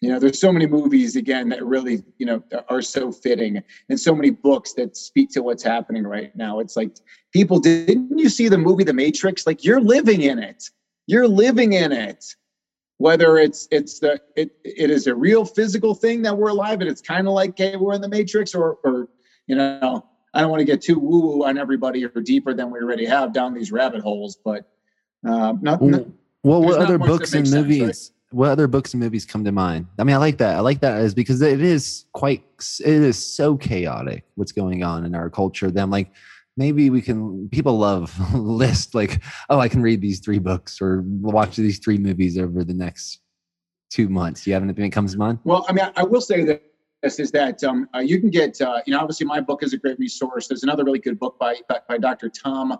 [0.00, 3.98] you know there's so many movies again that really you know are so fitting and
[3.98, 6.60] so many books that speak to what's happening right now.
[6.60, 6.96] It's like
[7.32, 9.46] people didn't you see the movie the matrix?
[9.46, 10.64] Like you're living in it.
[11.06, 12.24] You're living in it.
[12.98, 16.90] Whether it's it's the it, it is a real physical thing that we're alive and
[16.90, 19.08] it's kind of like hey we're in the matrix or or
[19.46, 22.70] you know i don't want to get too woo woo on everybody or deeper than
[22.70, 24.70] we already have down these rabbit holes but
[25.28, 26.06] uh not, well,
[26.42, 28.15] well what other books and movies sense, right?
[28.30, 29.86] What other books and movies come to mind?
[29.98, 30.56] I mean, I like that.
[30.56, 32.42] I like that is because it is quite,
[32.80, 35.70] it is so chaotic what's going on in our culture.
[35.70, 36.10] Then, like,
[36.56, 41.02] maybe we can, people love list, like, oh, I can read these three books or
[41.06, 43.20] watch these three movies over the next
[43.90, 44.46] two months.
[44.46, 45.38] You have anything that comes to mind?
[45.44, 46.62] Well, I mean, I will say that
[47.02, 49.72] this is that um, uh, you can get, uh, you know, obviously my book is
[49.72, 50.48] a great resource.
[50.48, 52.28] There's another really good book by, by, by Dr.
[52.28, 52.78] Tom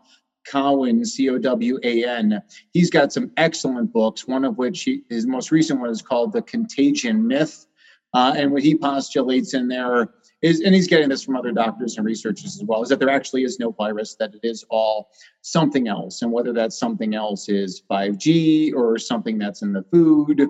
[0.51, 2.43] Cowan, C O W A N.
[2.73, 6.33] He's got some excellent books, one of which he, his most recent one is called
[6.33, 7.67] The Contagion Myth.
[8.15, 11.97] Uh, and what he postulates in there is, and he's getting this from other doctors
[11.97, 15.11] and researchers as well, is that there actually is no virus, that it is all
[15.43, 16.23] something else.
[16.23, 20.49] And whether that something else is 5G or something that's in the food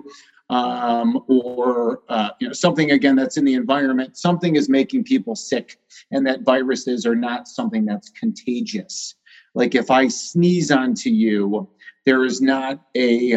[0.49, 5.35] um, or uh, you know something again that's in the environment, something is making people
[5.35, 5.77] sick,
[6.11, 9.15] and that viruses are not something that's contagious.
[9.57, 11.67] Like if I sneeze onto you,
[12.05, 13.33] there is not a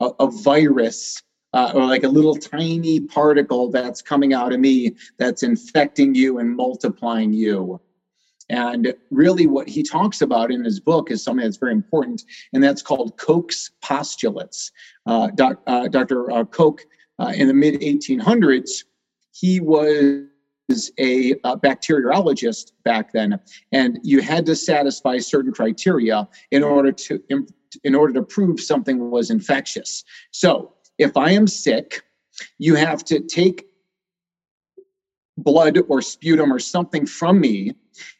[0.00, 1.20] a, a virus
[1.52, 6.38] uh, or like a little tiny particle that's coming out of me that's infecting you
[6.38, 7.80] and multiplying you.
[8.50, 12.62] And really, what he talks about in his book is something that's very important, and
[12.62, 14.70] that's called Koch's postulates.
[15.06, 16.30] Uh, doc, uh, Dr.
[16.30, 16.82] Uh, Koch,
[17.18, 18.84] uh, in the mid 1800s,
[19.32, 20.26] he was
[20.68, 23.38] is a, a bacteriologist back then,
[23.72, 27.22] and you had to satisfy certain criteria in order to
[27.82, 30.04] in order to prove something was infectious.
[30.30, 32.02] So, if I am sick,
[32.58, 33.66] you have to take
[35.38, 37.74] blood or sputum or something from me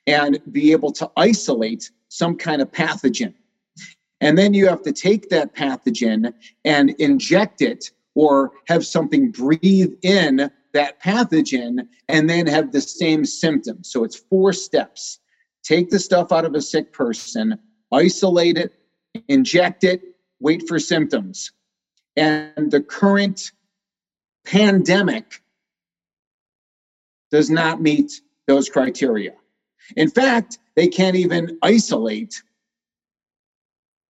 [0.07, 3.35] and be able to isolate some kind of pathogen.
[4.21, 6.33] And then you have to take that pathogen
[6.65, 13.25] and inject it or have something breathe in that pathogen and then have the same
[13.25, 13.91] symptoms.
[13.91, 15.21] So it's four steps.
[15.63, 17.59] take the stuff out of a sick person,
[17.91, 18.75] isolate it,
[19.29, 20.03] inject it,
[20.39, 21.53] wait for symptoms.
[22.17, 23.53] And the current
[24.45, 25.41] pandemic
[27.31, 29.33] does not meet those criteria.
[29.97, 32.43] In fact, they can't even isolate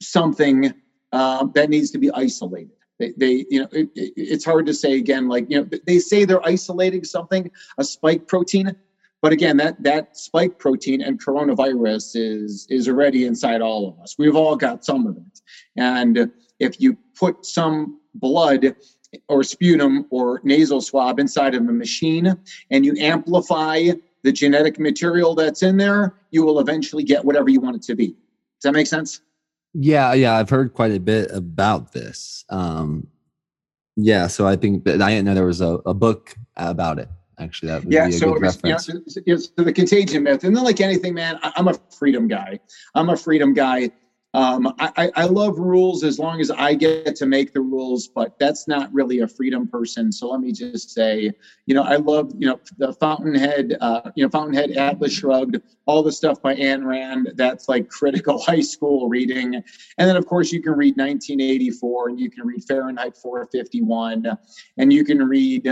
[0.01, 0.73] something
[1.13, 2.80] uh, that needs to be isolated.
[3.01, 5.27] They, they you know, it, it, it's hard to say again.
[5.27, 8.77] Like you know, they say they're isolating something, a spike protein,
[9.23, 14.17] but again, that that spike protein and coronavirus is is already inside all of us.
[14.19, 15.41] We've all got some of it,
[15.77, 18.77] and if you put some blood
[19.29, 22.37] or sputum or nasal swab inside of a machine
[22.71, 23.89] and you amplify
[24.23, 27.95] the genetic material that's in there, you will eventually get whatever you want it to
[27.95, 28.09] be.
[28.09, 29.23] Does that make sense?
[29.75, 32.45] Yeah, yeah, I've heard quite a bit about this.
[32.51, 33.07] Um,
[33.97, 37.09] yeah, so I think that I didn't know there was a, a book about it.
[37.39, 38.09] Actually, that would yeah.
[38.09, 38.89] be a So good know, reference.
[38.89, 42.61] it's, it's the contagion myth, and then like anything, man, I, I'm a freedom guy.
[42.95, 43.91] I'm a freedom guy.
[44.33, 48.39] Um, I, I love rules as long as I get to make the rules, but
[48.39, 50.13] that's not really a freedom person.
[50.13, 51.33] So let me just say,
[51.67, 56.05] you know, I love, you know, the Fountainhead, uh, you know, Fountainhead Atlas Shrugged, all
[56.05, 57.33] the stuff by Ayn Rand.
[57.35, 59.57] That's like critical high school reading.
[59.57, 64.27] And then, of course, you can read 1984 and you can read Fahrenheit 451
[64.77, 65.67] and you can read,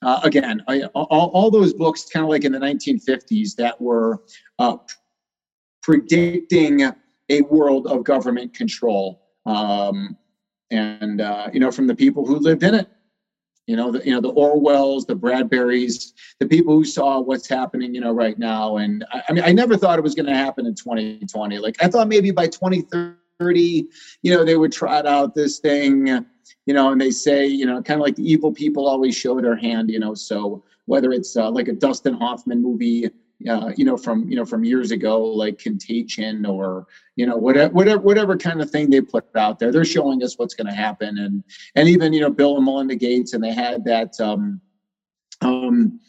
[0.00, 4.22] uh, again, I, all, all those books kind of like in the 1950s that were
[4.58, 4.78] uh,
[5.82, 6.90] predicting
[7.28, 9.22] a world of government control.
[9.46, 10.16] Um,
[10.70, 12.88] and, uh, you know, from the people who lived in it.
[13.66, 17.94] You know, the, you know, the Orwells, the Bradburys, the people who saw what's happening,
[17.94, 18.78] you know, right now.
[18.78, 21.58] And I, I mean, I never thought it was going to happen in 2020.
[21.58, 23.86] Like I thought maybe by 2030,
[24.22, 26.06] you know, they would trot out this thing,
[26.64, 29.38] you know, and they say, you know, kind of like the evil people always show
[29.38, 30.14] their hand, you know.
[30.14, 33.10] So whether it's uh, like a Dustin Hoffman movie,
[33.46, 37.72] uh, you know, from you know from years ago, like Contagion, or you know, whatever
[37.72, 40.74] whatever whatever kind of thing they put out there, they're showing us what's going to
[40.74, 41.44] happen, and
[41.76, 44.60] and even you know Bill and Melinda Gates, and they had that um,
[45.40, 46.00] um,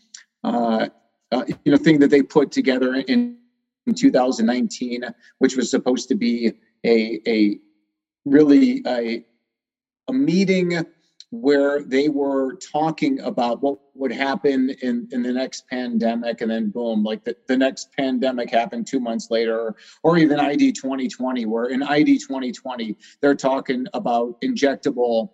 [0.44, 0.88] uh,
[1.32, 3.38] uh, you know thing that they put together in,
[3.86, 5.04] in 2019,
[5.38, 6.52] which was supposed to be
[6.84, 7.60] a a
[8.26, 9.24] really a
[10.08, 10.84] a meeting
[11.32, 16.70] where they were talking about what would happen in, in the next pandemic and then
[16.70, 21.66] boom like the, the next pandemic happened two months later or even id 2020 where
[21.66, 25.28] in id 2020 they're talking about injectable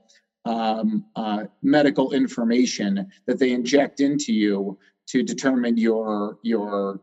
[0.44, 4.78] um, uh, medical information that they inject into you
[5.08, 7.00] to determine your your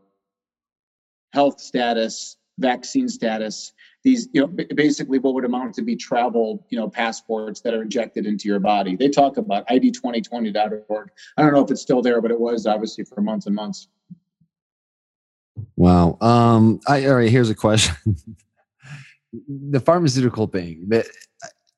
[1.33, 3.73] health status vaccine status
[4.05, 7.83] these you know basically what would amount to be travel you know passports that are
[7.83, 12.21] injected into your body they talk about id2020.org i don't know if it's still there
[12.21, 13.89] but it was obviously for months and months
[15.77, 16.19] Wow.
[16.21, 17.97] Um, I, all right, here's a question.
[19.49, 21.07] the pharmaceutical thing, that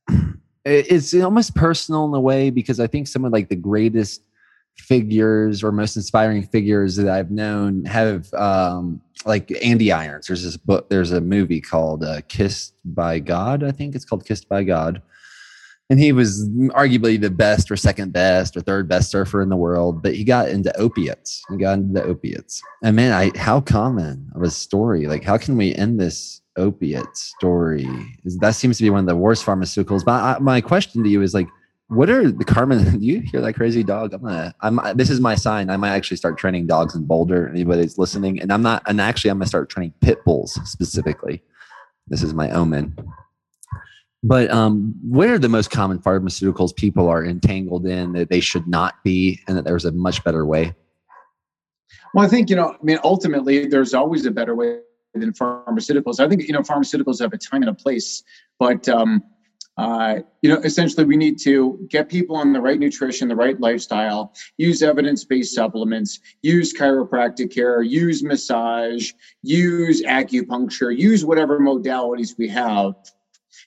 [0.64, 4.22] it's almost personal in a way because I think some of like the greatest
[4.76, 10.26] figures or most inspiring figures that I've known have um, like Andy Irons.
[10.26, 13.62] There's this book, there's a movie called uh, Kissed by God.
[13.64, 15.00] I think it's called Kissed by God.
[15.90, 19.56] And he was arguably the best or second best or third best surfer in the
[19.56, 21.42] world, but he got into opiates.
[21.50, 22.62] He got into the opiates.
[22.82, 25.06] And man, I how common of a story.
[25.06, 27.86] Like, how can we end this opiate story?
[28.40, 30.04] That seems to be one of the worst pharmaceuticals.
[30.04, 31.48] But I, my question to you is like,
[31.88, 33.00] what are the Carmen?
[33.04, 34.14] You hear that crazy dog?
[34.14, 34.54] I'm gonna.
[34.60, 34.80] I'm.
[34.96, 35.70] This is my sign.
[35.70, 37.48] I might actually start training dogs in Boulder.
[37.48, 38.82] Anybody's listening, and I'm not.
[38.86, 41.42] And actually, I'm gonna start training pit bulls specifically.
[42.08, 42.96] This is my omen.
[44.22, 48.66] But um, what are the most common pharmaceuticals people are entangled in that they should
[48.66, 50.74] not be, and that there's a much better way?
[52.14, 54.78] well i think you know i mean ultimately there's always a better way
[55.12, 58.22] than pharmaceuticals i think you know pharmaceuticals have a time and a place
[58.58, 59.22] but um,
[59.76, 63.60] uh, you know, essentially, we need to get people on the right nutrition, the right
[63.60, 72.38] lifestyle, use evidence based supplements, use chiropractic care, use massage, use acupuncture, use whatever modalities
[72.38, 72.94] we have.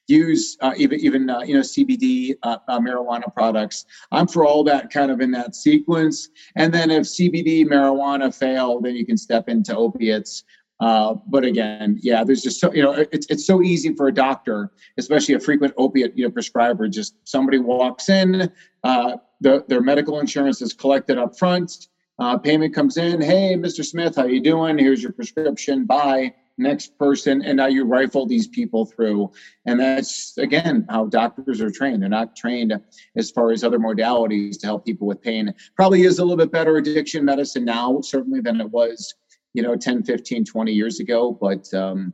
[0.08, 3.86] Use uh, even even uh, you know CBD uh, uh, marijuana products.
[4.12, 6.30] I'm for all that kind of in that sequence.
[6.56, 10.46] And then if CBD marijuana fail, then you can step into opiates.
[10.80, 14.14] Uh, but again, yeah, there's just so you know it's it's so easy for a
[14.14, 16.88] doctor, especially a frequent opiate you know prescriber.
[16.88, 18.52] Just somebody walks in,
[18.84, 21.88] uh, the, their medical insurance is collected up front.
[22.20, 23.22] Uh, payment comes in.
[23.22, 23.86] Hey, Mr.
[23.86, 24.78] Smith, how you doing?
[24.78, 25.86] Here's your prescription.
[25.86, 26.34] Bye.
[26.60, 29.32] Next person, and now you rifle these people through,
[29.68, 32.02] and that's again how doctors are trained.
[32.02, 32.74] They're not trained
[33.16, 35.54] as far as other modalities to help people with pain.
[35.76, 39.14] Probably is a little bit better addiction medicine now, certainly than it was
[39.58, 42.14] you know 10 15 20 years ago but um,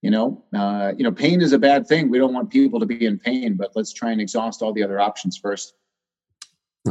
[0.00, 2.08] you know uh, you know pain is a bad thing.
[2.08, 4.82] We don't want people to be in pain but let's try and exhaust all the
[4.82, 5.74] other options first.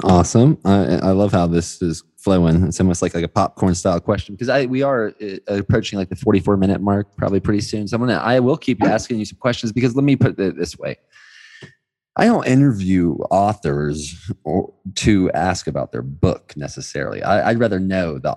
[0.04, 0.60] Awesome.
[0.64, 2.66] I, I love how this is flowing.
[2.66, 6.10] It's almost like, like a popcorn style question because i we are uh, approaching like
[6.10, 7.88] the 44 minute mark probably pretty soon.
[7.88, 10.56] So i'm gonna i will keep asking you some questions because let me put it
[10.56, 10.98] this way
[12.20, 17.24] I don't interview authors or, to ask about their book necessarily.
[17.24, 18.36] I, would rather know the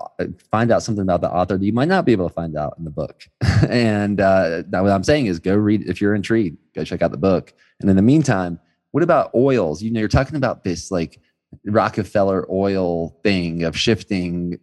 [0.51, 2.75] find out something about the author that you might not be able to find out
[2.77, 3.25] in the book.
[3.69, 6.57] and uh, what I'm saying is, go read if you're intrigued.
[6.73, 7.53] Go check out the book.
[7.81, 8.57] And in the meantime,
[8.91, 9.83] what about oils?
[9.83, 11.19] You know, you're talking about this like
[11.65, 14.59] Rockefeller oil thing of shifting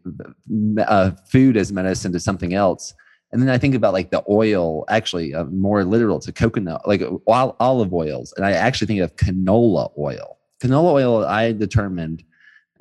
[0.79, 2.95] uh, food as medicine to something else.
[3.33, 7.03] And then I think about like the oil, actually, uh, more literal to coconut, like
[7.26, 8.33] olive oils.
[8.37, 10.39] And I actually think of canola oil.
[10.61, 12.24] Canola oil, I determined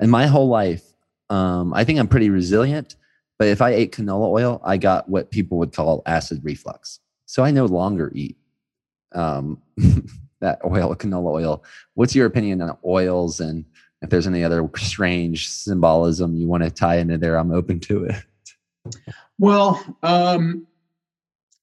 [0.00, 0.82] in my whole life,
[1.28, 2.96] um, I think I'm pretty resilient.
[3.38, 7.00] But if I ate canola oil, I got what people would call acid reflux.
[7.26, 8.36] So I no longer eat
[9.12, 9.62] um,
[10.40, 11.64] that oil, canola oil.
[11.94, 13.40] What's your opinion on oils?
[13.40, 13.64] And
[14.02, 18.04] if there's any other strange symbolism you want to tie into there, I'm open to
[18.04, 18.16] it.
[19.38, 20.66] Well, um,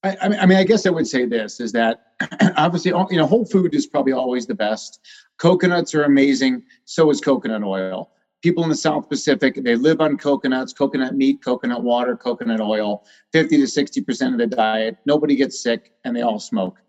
[0.03, 2.13] I, I, mean, I guess I would say this is that
[2.57, 4.99] obviously, you know, whole food is probably always the best.
[5.37, 6.63] Coconuts are amazing.
[6.85, 8.11] So is coconut oil.
[8.43, 13.03] People in the South Pacific, they live on coconuts, coconut meat, coconut water, coconut oil,
[13.33, 14.97] 50 to 60% of the diet.
[15.05, 16.79] Nobody gets sick and they all smoke.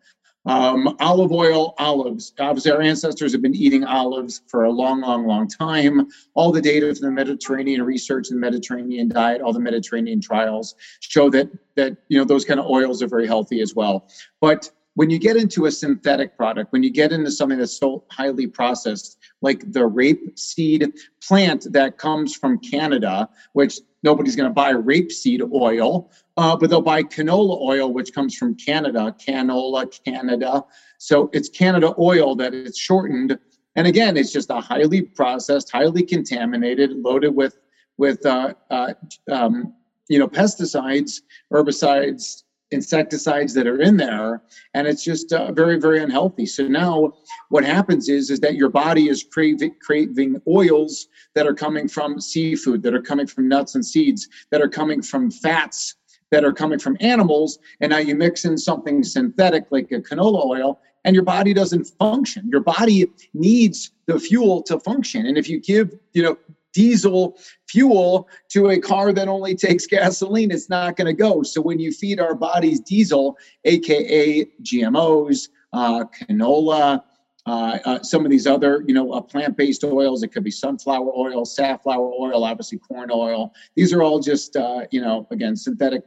[0.48, 2.32] Um, olive oil, olives.
[2.38, 6.08] Obviously, our ancestors have been eating olives for a long, long, long time.
[6.32, 11.28] All the data from the Mediterranean research and Mediterranean diet, all the Mediterranean trials show
[11.30, 14.08] that that you know those kind of oils are very healthy as well.
[14.40, 18.04] But when you get into a synthetic product, when you get into something that's so
[18.10, 20.92] highly processed, like the rape seed
[21.22, 26.80] plant that comes from Canada, which nobody's going to buy rapeseed oil, uh, but they'll
[26.80, 30.64] buy canola oil, which comes from Canada, canola, Canada.
[30.98, 33.38] So it's Canada oil that is shortened.
[33.76, 37.58] And again, it's just a highly processed, highly contaminated, loaded with
[37.96, 38.94] with uh, uh,
[39.30, 39.74] um,
[40.08, 41.22] you know pesticides,
[41.52, 44.42] herbicides, insecticides that are in there
[44.74, 46.46] and it's just uh, very very unhealthy.
[46.46, 47.14] So now
[47.48, 52.20] what happens is is that your body is craving craving oils that are coming from
[52.20, 55.96] seafood that are coming from nuts and seeds that are coming from fats
[56.30, 60.44] that are coming from animals and now you mix in something synthetic like a canola
[60.44, 62.48] oil and your body doesn't function.
[62.50, 65.24] Your body needs the fuel to function.
[65.26, 66.38] And if you give you know
[66.72, 67.38] diesel
[67.68, 71.42] fuel to a car that only takes gasoline, it's not going to go.
[71.42, 77.02] So when you feed our bodies diesel, aka GMOs, uh, canola,
[77.46, 80.22] uh, uh, some of these other, you know, uh, plant-based oils.
[80.22, 83.54] It could be sunflower oil, safflower oil, obviously corn oil.
[83.74, 86.04] These are all just, uh, you know, again, synthetic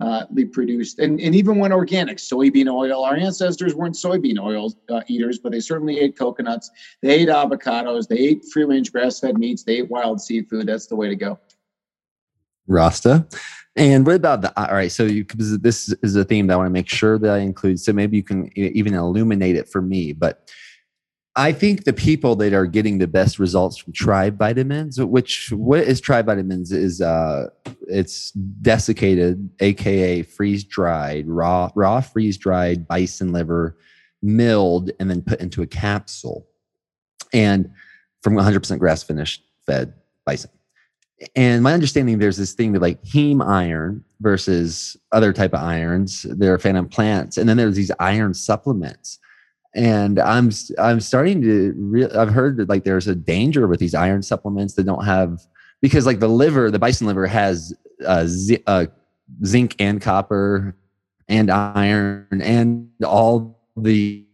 [0.00, 0.98] uh, produced.
[0.98, 5.52] And, and even when organic, soybean oil, our ancestors weren't soybean oil uh, eaters, but
[5.52, 6.70] they certainly ate coconuts.
[7.02, 8.08] They ate avocados.
[8.08, 9.62] They ate free range grass fed meats.
[9.62, 10.66] They ate wild seafood.
[10.66, 11.38] That's the way to go.
[12.66, 13.26] Rasta.
[13.76, 16.66] And what about the, all right, so you, this is a theme that I want
[16.66, 17.78] to make sure that I include.
[17.78, 20.50] So maybe you can even illuminate it for me, but
[21.36, 25.80] I think the people that are getting the best results from tribe vitamins, which what
[25.80, 27.48] is tribe vitamins is uh
[27.86, 33.76] it's desiccated, aka freeze dried, raw, raw freeze dried bison liver,
[34.22, 36.46] milled, and then put into a capsule.
[37.32, 37.70] And
[38.22, 39.94] from 100% grass finished fed
[40.26, 40.50] bison.
[41.36, 46.26] And my understanding there's this thing that like heme iron versus other type of irons.
[46.28, 47.36] They're fan plants.
[47.36, 49.18] And then there's these iron supplements
[49.74, 53.94] and i'm i'm starting to re- i've heard that like there's a danger with these
[53.94, 55.40] iron supplements that don't have
[55.80, 57.72] because like the liver the bison liver has
[58.06, 58.86] uh, z- uh,
[59.44, 60.76] zinc and copper
[61.28, 64.24] and iron and all the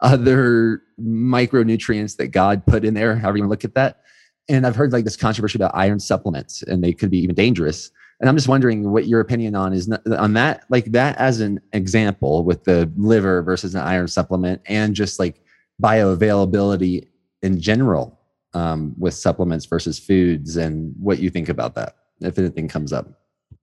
[0.00, 4.02] other micronutrients that god put in there however you look at that.
[4.48, 7.90] And i've heard like this controversy about iron supplements and they could be even dangerous
[8.20, 11.60] and i'm just wondering what your opinion on is on that like that as an
[11.72, 15.42] example with the liver versus an iron supplement and just like
[15.82, 17.06] bioavailability
[17.42, 18.18] in general
[18.54, 23.06] um, with supplements versus foods and what you think about that if anything comes up.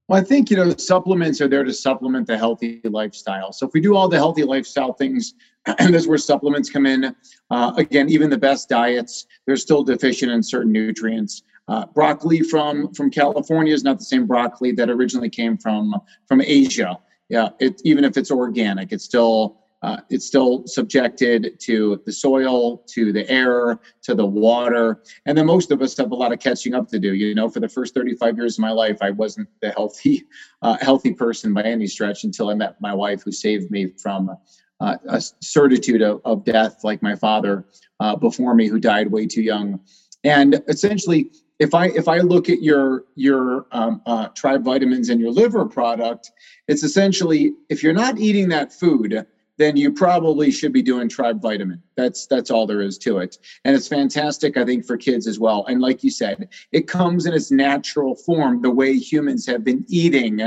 [0.08, 3.52] Well i think you know supplements are there to supplement the healthy lifestyle.
[3.52, 5.34] So if we do all the healthy lifestyle things
[5.80, 7.16] and that's where supplements come in
[7.50, 12.94] uh, again even the best diets they're still deficient in certain nutrients uh, broccoli from
[12.94, 15.96] from California is not the same broccoli that originally came from
[16.28, 16.98] from Asia.
[17.30, 22.78] Yeah, it, even if it's organic, it's still uh, it's still subjected to the soil,
[22.88, 25.04] to the air, to the water.
[25.26, 27.14] And then most of us have a lot of catching up to do.
[27.14, 30.24] You know, for the first 35 years of my life, I wasn't the healthy,
[30.62, 34.32] uh, healthy person by any stretch until I met my wife, who saved me from
[34.80, 37.66] uh, a certitude of, of, death, like my father
[38.00, 39.82] uh, before me, who died way too young.
[40.24, 45.20] And essentially, if I if I look at your your um, uh, tribe vitamins and
[45.20, 46.32] your liver product,
[46.68, 49.26] it's essentially if you're not eating that food,
[49.58, 51.82] then you probably should be doing tribe vitamin.
[51.96, 53.38] That's that's all there is to it.
[53.66, 55.66] And it's fantastic, I think, for kids as well.
[55.68, 59.86] And like you said, it comes in its natural form, the way humans have been
[59.88, 60.42] eating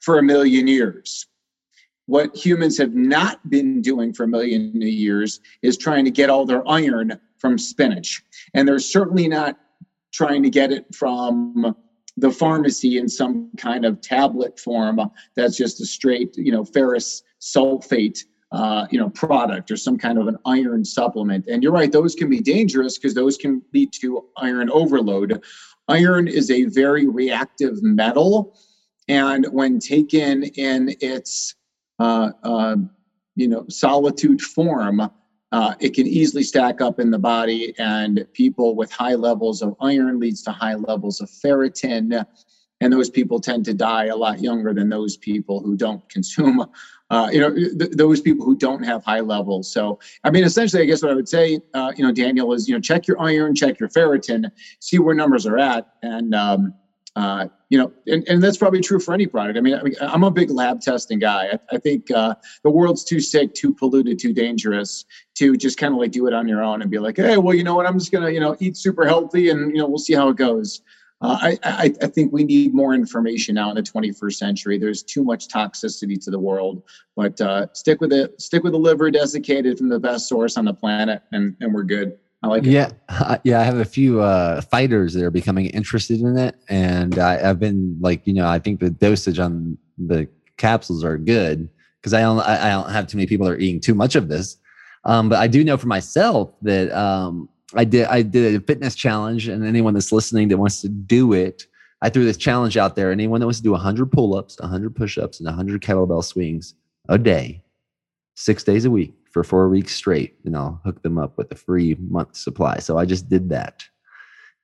[0.00, 1.26] for a million years.
[2.06, 6.46] What humans have not been doing for a million years is trying to get all
[6.46, 8.22] their iron from spinach.
[8.54, 9.58] And they're certainly not
[10.12, 11.74] trying to get it from
[12.16, 15.00] the pharmacy in some kind of tablet form
[15.34, 20.18] that's just a straight, you know, ferrous sulfate uh, you know product or some kind
[20.18, 21.46] of an iron supplement.
[21.46, 25.42] And you're right those can be dangerous because those can lead to iron overload.
[25.88, 28.56] Iron is a very reactive metal
[29.08, 31.54] and when taken in its
[31.98, 32.76] uh, uh,
[33.34, 35.10] you know solitude form
[35.56, 39.74] uh, it can easily stack up in the body and people with high levels of
[39.80, 42.24] iron leads to high levels of ferritin
[42.82, 46.62] and those people tend to die a lot younger than those people who don't consume
[47.10, 49.72] uh, you know, th- those people who don't have high levels.
[49.72, 52.68] So, I mean, essentially, I guess what I would say, uh, you know, Daniel, is
[52.68, 54.50] you know, check your iron, check your ferritin,
[54.80, 56.74] see where numbers are at, and um,
[57.16, 59.56] uh, you know, and, and that's probably true for any product.
[59.56, 61.48] I mean, I am a big lab testing guy.
[61.52, 65.06] I, I think uh, the world's too sick, too polluted, too dangerous
[65.36, 67.54] to just kind of like do it on your own and be like, hey, well,
[67.54, 67.86] you know what?
[67.86, 70.36] I'm just gonna, you know, eat super healthy, and you know, we'll see how it
[70.36, 70.82] goes.
[71.22, 74.76] Uh, I, I, I, think we need more information now in the 21st century.
[74.76, 76.82] There's too much toxicity to the world,
[77.16, 78.38] but uh, stick with it.
[78.38, 81.84] Stick with the liver desiccated from the best source on the planet, and, and we're
[81.84, 82.18] good.
[82.42, 82.70] I like it.
[82.70, 82.90] Yeah,
[83.44, 83.60] yeah.
[83.60, 87.58] I have a few uh, fighters that are becoming interested in it, and I, have
[87.58, 91.68] been like, you know, I think the dosage on the capsules are good
[92.00, 94.28] because I don't, I, don't have too many people that are eating too much of
[94.28, 94.58] this.
[95.04, 98.94] Um, but I do know for myself that um, I did I did a fitness
[98.94, 101.64] challenge, and anyone that's listening that wants to do it,
[102.02, 103.10] I threw this challenge out there.
[103.10, 106.74] Anyone that wants to do 100 pull-ups, 100 push-ups, and 100 kettlebell swings
[107.08, 107.62] a day,
[108.34, 111.54] six days a week for four weeks straight, and I'll hook them up with a
[111.54, 112.78] free month supply.
[112.78, 113.84] So I just did that,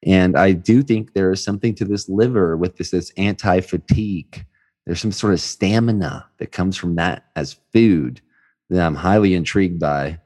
[0.02, 4.46] and I do think there is something to this liver with this, this anti-fatigue.
[4.86, 8.22] There's some sort of stamina that comes from that as food
[8.70, 10.18] that I'm highly intrigued by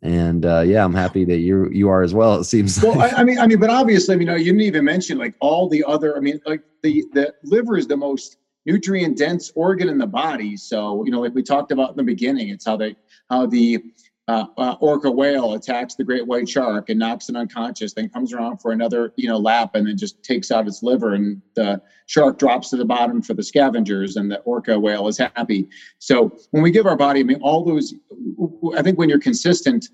[0.00, 2.36] and uh, yeah, I'm happy that you you are as well.
[2.36, 2.80] It seems.
[2.80, 5.34] Well, I, I, mean, I mean, but obviously, I mean, you didn't even mention like
[5.40, 6.16] all the other.
[6.16, 8.36] I mean, like the the liver is the most
[8.66, 10.56] nutrient dense organ in the body.
[10.56, 12.96] So you know, like we talked about in the beginning, it's how they
[13.30, 13.82] how the
[14.28, 18.34] uh, uh, orca whale attacks the great white shark and knocks it unconscious, then comes
[18.34, 21.80] around for another, you know, lap and then just takes out its liver and the
[22.04, 25.66] shark drops to the bottom for the scavengers and the orca whale is happy.
[25.98, 27.94] So when we give our body, I mean, all those,
[28.76, 29.88] I think when you're consistent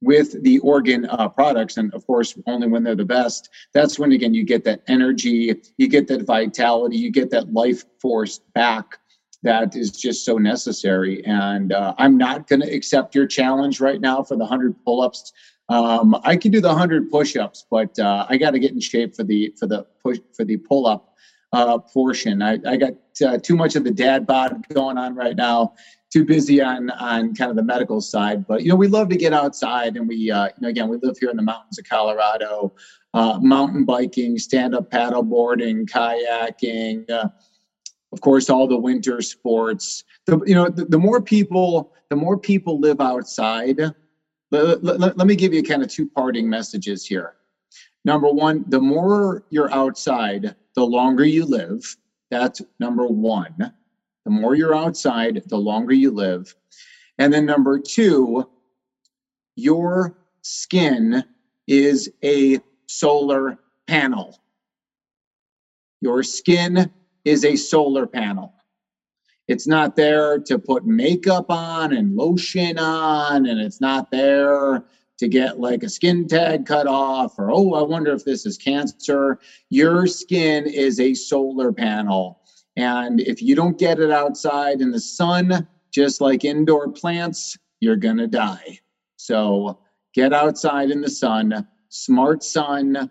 [0.00, 4.12] with the organ uh, products, and of course, only when they're the best, that's when
[4.12, 8.98] again you get that energy, you get that vitality, you get that life force back
[9.42, 11.24] that is just so necessary.
[11.24, 15.32] And uh, I'm not going to accept your challenge right now for the 100 pull-ups.
[15.68, 19.14] Um, I can do the 100 push-ups, but uh, I got to get in shape
[19.14, 21.14] for the for the push for the pull-up
[21.52, 22.42] uh, portion.
[22.42, 22.94] I, I got
[23.24, 25.74] uh, too much of the dad bod going on right now.
[26.10, 29.16] Too busy on on kind of the medical side, but you know we love to
[29.16, 31.84] get outside, and we uh, you know again we live here in the mountains of
[31.88, 32.74] Colorado.
[33.14, 37.08] Uh, mountain biking, stand-up paddle boarding, kayaking,
[38.12, 40.04] of course, all the winter sports.
[40.26, 43.80] The, you know, the, the more people, the more people live outside.
[44.50, 47.34] Let, let, let me give you kind of two parting messages here.
[48.04, 51.96] Number one, the more you're outside, the longer you live.
[52.30, 53.72] That's number one.
[54.24, 56.54] The more you're outside, the longer you live.
[57.18, 58.48] And then number two,
[59.56, 61.24] your skin
[61.66, 64.38] is a solar panel.
[66.00, 66.90] Your skin
[67.24, 68.54] is a solar panel.
[69.48, 74.84] It's not there to put makeup on and lotion on, and it's not there
[75.18, 78.56] to get like a skin tag cut off or, oh, I wonder if this is
[78.56, 79.40] cancer.
[79.68, 82.37] Your skin is a solar panel.
[82.78, 87.96] And if you don't get it outside in the sun, just like indoor plants, you're
[87.96, 88.78] going to die.
[89.16, 89.80] So
[90.14, 93.10] get outside in the sun, smart sun,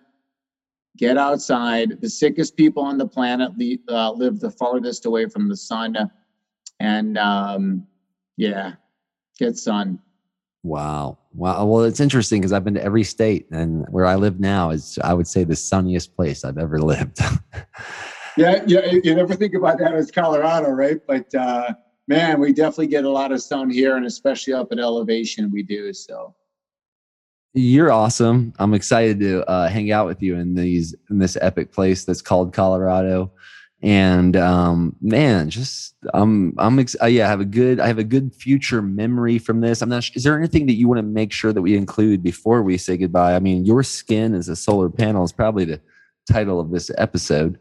[0.98, 2.00] get outside.
[2.00, 3.52] The sickest people on the planet
[3.90, 5.98] uh, live the farthest away from the sun.
[6.80, 7.86] And um,
[8.38, 8.76] yeah,
[9.38, 10.00] get sun.
[10.64, 11.18] Wow.
[11.34, 11.66] Wow.
[11.66, 14.98] Well, it's interesting because I've been to every state, and where I live now is,
[15.04, 17.20] I would say, the sunniest place I've ever lived.
[18.38, 18.86] Yeah, yeah.
[19.04, 21.00] You never think about that as Colorado, right?
[21.06, 21.74] But uh,
[22.08, 25.64] man, we definitely get a lot of sun here, and especially up at elevation, we
[25.64, 25.94] do.
[25.94, 26.36] So
[27.54, 28.54] you're awesome.
[28.60, 32.22] I'm excited to uh, hang out with you in these in this epic place that's
[32.22, 33.32] called Colorado
[33.84, 38.00] and um man just um i'm ex- uh, yeah i have a good i have
[38.00, 40.98] a good future memory from this i'm not sh- is there anything that you want
[40.98, 44.50] to make sure that we include before we say goodbye i mean your skin as
[44.50, 45.80] a solar panel is probably the
[46.28, 47.60] title of this episode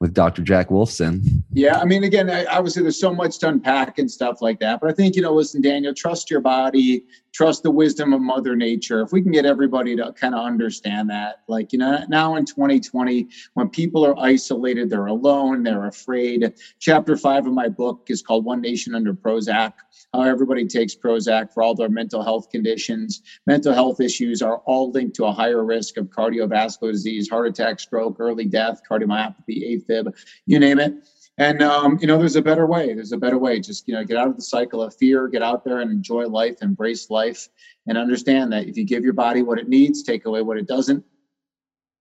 [0.00, 0.42] with Dr.
[0.42, 1.42] Jack Wolfson.
[1.52, 4.80] Yeah, I mean, again, I, obviously there's so much to unpack and stuff like that.
[4.80, 8.54] But I think, you know, listen, Daniel, trust your body, trust the wisdom of Mother
[8.54, 9.00] Nature.
[9.00, 12.44] If we can get everybody to kind of understand that, like, you know, now in
[12.44, 16.52] 2020, when people are isolated, they're alone, they're afraid.
[16.78, 19.72] Chapter five of my book is called One Nation Under Prozac
[20.14, 23.22] how everybody takes Prozac for all their mental health conditions.
[23.46, 27.78] Mental health issues are all linked to a higher risk of cardiovascular disease, heart attack,
[27.78, 30.14] stroke, early death, cardiomyopathy, AFib,
[30.46, 30.94] you name it.
[31.36, 32.92] And um, you know, there's a better way.
[32.94, 33.60] There's a better way.
[33.60, 35.28] Just you know, get out of the cycle of fear.
[35.28, 37.48] Get out there and enjoy life, embrace life,
[37.86, 40.66] and understand that if you give your body what it needs, take away what it
[40.66, 41.04] doesn't,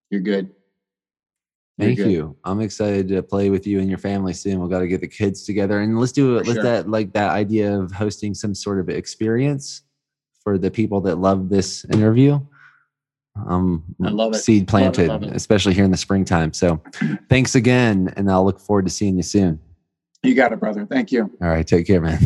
[0.09, 0.49] you're good.
[1.79, 2.35] Thank you.
[2.43, 4.59] I'm excited to play with you and your family soon.
[4.59, 6.47] We've got to get the kids together and let's do it.
[6.47, 6.63] Let sure.
[6.63, 9.83] that like that idea of hosting some sort of experience
[10.43, 12.39] for the people that love this interview.
[13.47, 14.39] Um, I love it.
[14.39, 15.35] Seed planted, love it, love it.
[15.35, 16.53] especially here in the springtime.
[16.53, 16.81] So,
[17.29, 19.59] thanks again, and I'll look forward to seeing you soon.
[20.23, 20.87] You got it, brother.
[20.89, 21.29] Thank you.
[21.41, 22.19] All right, take care, man.